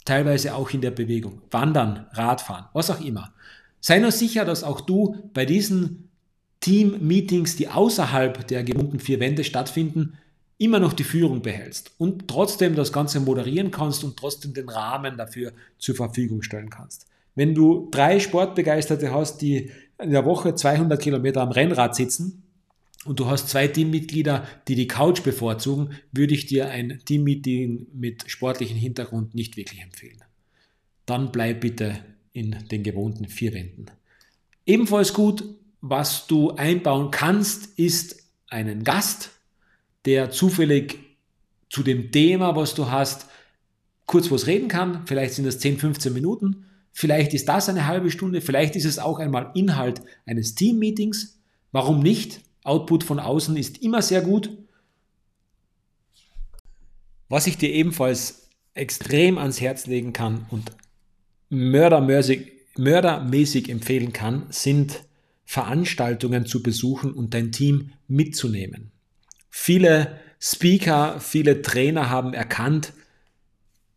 teilweise 0.05 0.53
auch 0.53 0.69
in 0.69 0.81
der 0.81 0.91
Bewegung. 0.91 1.41
Wandern, 1.49 2.05
Radfahren, 2.11 2.65
was 2.73 2.91
auch 2.91 3.03
immer. 3.03 3.33
Sei 3.81 3.97
nur 3.97 4.11
sicher, 4.11 4.45
dass 4.45 4.63
auch 4.63 4.81
du 4.81 5.31
bei 5.33 5.47
diesen 5.47 6.09
Team-Meetings, 6.59 7.55
die 7.55 7.69
außerhalb 7.69 8.47
der 8.47 8.63
gewohnten 8.63 8.99
vier 8.99 9.19
Wände 9.19 9.43
stattfinden, 9.43 10.19
immer 10.57 10.79
noch 10.79 10.93
die 10.93 11.03
Führung 11.03 11.41
behältst 11.41 11.91
und 11.97 12.27
trotzdem 12.27 12.75
das 12.75 12.93
Ganze 12.93 13.19
moderieren 13.19 13.71
kannst 13.71 14.03
und 14.03 14.17
trotzdem 14.17 14.53
den 14.53 14.69
Rahmen 14.69 15.17
dafür 15.17 15.51
zur 15.77 15.95
Verfügung 15.95 16.41
stellen 16.41 16.69
kannst. 16.69 17.07
Wenn 17.35 17.53
du 17.53 17.89
drei 17.91 18.19
Sportbegeisterte 18.19 19.13
hast, 19.13 19.41
die 19.41 19.71
in 20.01 20.11
der 20.11 20.25
Woche 20.25 20.55
200 20.55 21.01
Kilometer 21.01 21.41
am 21.41 21.51
Rennrad 21.51 21.95
sitzen, 21.95 22.41
und 23.05 23.19
du 23.19 23.27
hast 23.27 23.49
zwei 23.49 23.67
Teammitglieder, 23.67 24.47
die 24.67 24.75
die 24.75 24.87
Couch 24.87 25.21
bevorzugen, 25.21 25.91
würde 26.11 26.33
ich 26.33 26.47
dir 26.47 26.69
ein 26.69 27.01
Teammeeting 27.05 27.85
mit 27.93 28.23
sportlichem 28.25 28.77
Hintergrund 28.77 29.35
nicht 29.35 29.57
wirklich 29.57 29.81
empfehlen. 29.81 30.23
Dann 31.05 31.31
bleib 31.31 31.61
bitte 31.61 31.99
in 32.33 32.67
den 32.71 32.81
gewohnten 32.81 33.27
vier 33.27 33.53
Wänden. 33.53 33.85
Ebenfalls 34.65 35.13
gut, 35.13 35.43
was 35.81 36.25
du 36.25 36.51
einbauen 36.51 37.11
kannst, 37.11 37.77
ist 37.77 38.23
einen 38.49 38.83
Gast, 38.83 39.29
der 40.05 40.31
zufällig 40.31 40.99
zu 41.69 41.83
dem 41.83 42.11
Thema, 42.11 42.55
was 42.55 42.75
du 42.75 42.89
hast, 42.89 43.27
kurz 44.05 44.31
was 44.31 44.47
reden 44.47 44.67
kann. 44.67 45.05
Vielleicht 45.07 45.33
sind 45.33 45.45
das 45.45 45.59
10, 45.59 45.77
15 45.77 46.13
Minuten. 46.13 46.65
Vielleicht 46.91 47.33
ist 47.33 47.49
das 47.49 47.67
eine 47.67 47.87
halbe 47.87 48.11
Stunde. 48.11 48.41
Vielleicht 48.41 48.75
ist 48.75 48.85
es 48.85 48.99
auch 48.99 49.19
einmal 49.19 49.51
Inhalt 49.55 50.01
eines 50.25 50.55
Teammeetings. 50.55 51.39
Warum 51.71 51.99
nicht? 51.99 52.41
Output 52.63 53.03
von 53.03 53.19
außen 53.19 53.57
ist 53.57 53.79
immer 53.83 54.01
sehr 54.01 54.21
gut. 54.21 54.57
Was 57.27 57.47
ich 57.47 57.57
dir 57.57 57.69
ebenfalls 57.69 58.49
extrem 58.73 59.37
ans 59.37 59.59
Herz 59.59 59.87
legen 59.87 60.13
kann 60.13 60.45
und 60.49 60.71
mördermäßig, 61.49 62.51
mördermäßig 62.77 63.69
empfehlen 63.69 64.13
kann, 64.13 64.45
sind 64.49 65.03
Veranstaltungen 65.45 66.45
zu 66.45 66.63
besuchen 66.63 67.13
und 67.13 67.33
dein 67.33 67.51
Team 67.51 67.91
mitzunehmen. 68.07 68.91
Viele 69.57 70.19
Speaker, 70.37 71.21
viele 71.21 71.61
Trainer 71.61 72.09
haben 72.09 72.33
erkannt, 72.33 72.91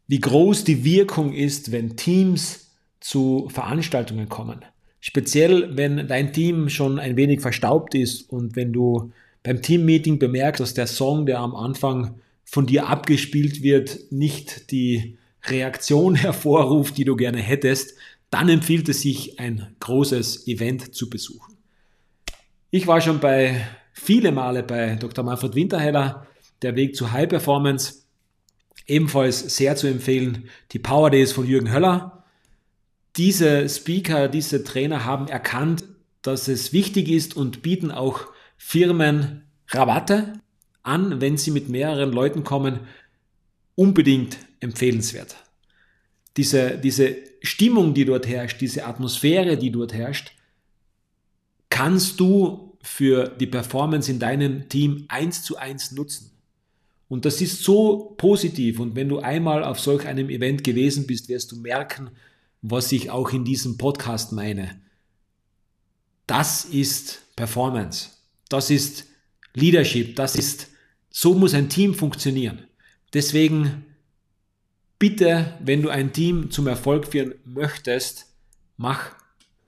wie 0.06 0.20
groß 0.20 0.62
die 0.62 0.84
Wirkung 0.84 1.34
ist, 1.34 1.72
wenn 1.72 1.96
Teams 1.96 2.70
zu 3.00 3.48
Veranstaltungen 3.50 4.28
kommen. 4.28 4.64
Speziell, 5.00 5.76
wenn 5.76 6.06
dein 6.06 6.32
Team 6.32 6.68
schon 6.68 7.00
ein 7.00 7.16
wenig 7.16 7.40
verstaubt 7.40 7.96
ist 7.96 8.30
und 8.30 8.54
wenn 8.54 8.72
du 8.72 9.10
beim 9.42 9.60
Teammeeting 9.60 10.20
bemerkst, 10.20 10.60
dass 10.60 10.74
der 10.74 10.86
Song, 10.86 11.26
der 11.26 11.40
am 11.40 11.56
Anfang 11.56 12.20
von 12.44 12.66
dir 12.66 12.86
abgespielt 12.86 13.60
wird, 13.60 13.98
nicht 14.12 14.70
die 14.70 15.18
Reaktion 15.42 16.14
hervorruft, 16.14 16.96
die 16.96 17.04
du 17.04 17.16
gerne 17.16 17.40
hättest, 17.40 17.94
dann 18.30 18.48
empfiehlt 18.48 18.88
es 18.88 19.02
sich, 19.02 19.40
ein 19.40 19.74
großes 19.80 20.46
Event 20.46 20.94
zu 20.94 21.10
besuchen. 21.10 21.56
Ich 22.70 22.86
war 22.86 23.00
schon 23.00 23.18
bei 23.18 23.66
viele 23.98 24.32
Male 24.32 24.62
bei 24.62 24.94
Dr. 24.96 25.24
Manfred 25.24 25.54
Winterheller, 25.54 26.26
der 26.62 26.76
Weg 26.76 26.96
zu 26.96 27.12
High 27.12 27.28
Performance, 27.28 28.04
ebenfalls 28.86 29.56
sehr 29.56 29.76
zu 29.76 29.86
empfehlen, 29.86 30.48
die 30.72 30.78
Power 30.78 31.10
Days 31.10 31.32
von 31.32 31.46
Jürgen 31.46 31.72
Höller, 31.72 32.24
diese 33.16 33.68
Speaker, 33.68 34.28
diese 34.28 34.62
Trainer 34.62 35.04
haben 35.04 35.28
erkannt, 35.28 35.84
dass 36.22 36.48
es 36.48 36.72
wichtig 36.72 37.08
ist 37.08 37.36
und 37.36 37.62
bieten 37.62 37.90
auch 37.90 38.26
Firmen 38.56 39.44
Rabatte 39.68 40.34
an, 40.82 41.20
wenn 41.20 41.36
sie 41.36 41.50
mit 41.50 41.68
mehreren 41.68 42.12
Leuten 42.12 42.44
kommen. 42.44 42.80
Unbedingt 43.74 44.38
empfehlenswert. 44.60 45.36
Diese, 46.36 46.78
diese 46.78 47.16
Stimmung, 47.42 47.94
die 47.94 48.04
dort 48.04 48.26
herrscht, 48.26 48.60
diese 48.60 48.86
Atmosphäre, 48.86 49.56
die 49.56 49.70
dort 49.70 49.92
herrscht, 49.92 50.32
kannst 51.70 52.20
du 52.20 52.67
für 52.82 53.28
die 53.28 53.46
Performance 53.46 54.10
in 54.10 54.18
deinem 54.18 54.68
Team 54.68 55.04
eins 55.08 55.42
zu 55.42 55.56
eins 55.56 55.92
nutzen. 55.92 56.30
Und 57.08 57.24
das 57.24 57.40
ist 57.40 57.62
so 57.62 58.14
positiv. 58.18 58.78
Und 58.80 58.94
wenn 58.94 59.08
du 59.08 59.20
einmal 59.20 59.64
auf 59.64 59.80
solch 59.80 60.06
einem 60.06 60.28
Event 60.28 60.62
gewesen 60.62 61.06
bist, 61.06 61.28
wirst 61.28 61.52
du 61.52 61.56
merken, 61.56 62.10
was 62.60 62.92
ich 62.92 63.10
auch 63.10 63.30
in 63.32 63.44
diesem 63.44 63.78
Podcast 63.78 64.32
meine. 64.32 64.80
Das 66.26 66.66
ist 66.66 67.22
Performance. 67.34 68.10
Das 68.48 68.70
ist 68.70 69.06
Leadership. 69.54 70.16
Das 70.16 70.36
ist, 70.36 70.68
so 71.10 71.34
muss 71.34 71.54
ein 71.54 71.70
Team 71.70 71.94
funktionieren. 71.94 72.64
Deswegen 73.14 73.86
bitte, 74.98 75.54
wenn 75.60 75.80
du 75.80 75.88
ein 75.88 76.12
Team 76.12 76.50
zum 76.50 76.66
Erfolg 76.66 77.06
führen 77.06 77.34
möchtest, 77.44 78.26
mach 78.76 79.12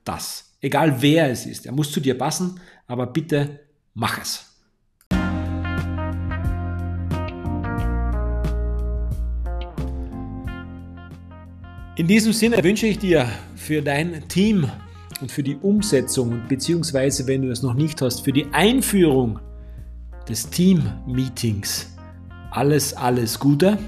das. 0.04 0.52
Egal 0.60 1.00
wer 1.00 1.30
es 1.30 1.46
ist. 1.46 1.64
Er 1.64 1.72
muss 1.72 1.90
zu 1.90 2.00
dir 2.00 2.18
passen, 2.18 2.60
aber 2.90 3.06
bitte 3.06 3.60
mach 3.94 4.20
es. 4.20 4.46
In 11.96 12.06
diesem 12.06 12.32
Sinne 12.32 12.62
wünsche 12.64 12.86
ich 12.86 12.98
dir 12.98 13.28
für 13.54 13.80
dein 13.80 14.26
Team 14.28 14.68
und 15.20 15.30
für 15.30 15.42
die 15.42 15.56
Umsetzung, 15.56 16.42
beziehungsweise 16.48 17.26
wenn 17.28 17.42
du 17.42 17.50
es 17.50 17.62
noch 17.62 17.74
nicht 17.74 18.02
hast, 18.02 18.24
für 18.24 18.32
die 18.32 18.46
Einführung 18.52 19.38
des 20.28 20.50
Team-Meetings 20.50 21.96
alles, 22.50 22.94
alles 22.94 23.38
Gute. 23.38 23.78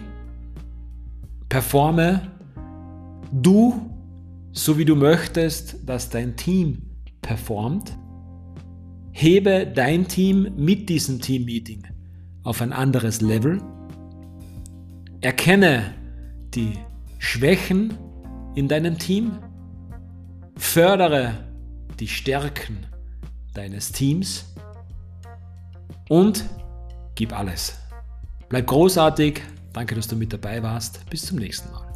Performe 1.49 2.31
du 3.33 3.91
so 4.53 4.79
wie 4.79 4.85
du 4.85 4.95
möchtest, 4.95 5.77
dass 5.89 6.11
dein 6.11 6.37
Team 6.37 6.83
performt. 7.23 7.97
Hebe 9.13 9.67
dein 9.67 10.09
Team 10.09 10.53
mit 10.57 10.89
diesem 10.89 11.21
Team-Meeting 11.21 11.87
auf 12.43 12.61
ein 12.63 12.73
anderes 12.73 13.21
Level. 13.21 13.61
Erkenne 15.21 15.95
die 16.55 16.73
Schwächen 17.19 17.97
in 18.55 18.69
deinem 18.69 18.99
Team. 18.99 19.39
Fördere 20.57 21.35
die 22.01 22.09
Stärken 22.09 22.87
deines 23.55 23.93
Teams 23.93 24.47
und 26.09 26.45
gib 27.15 27.39
alles. 27.39 27.79
Bleib 28.49 28.67
großartig. 28.67 29.43
Danke, 29.73 29.95
dass 29.95 30.09
du 30.09 30.17
mit 30.17 30.33
dabei 30.33 30.63
warst. 30.63 31.09
Bis 31.09 31.27
zum 31.27 31.39
nächsten 31.39 31.71
Mal. 31.71 31.92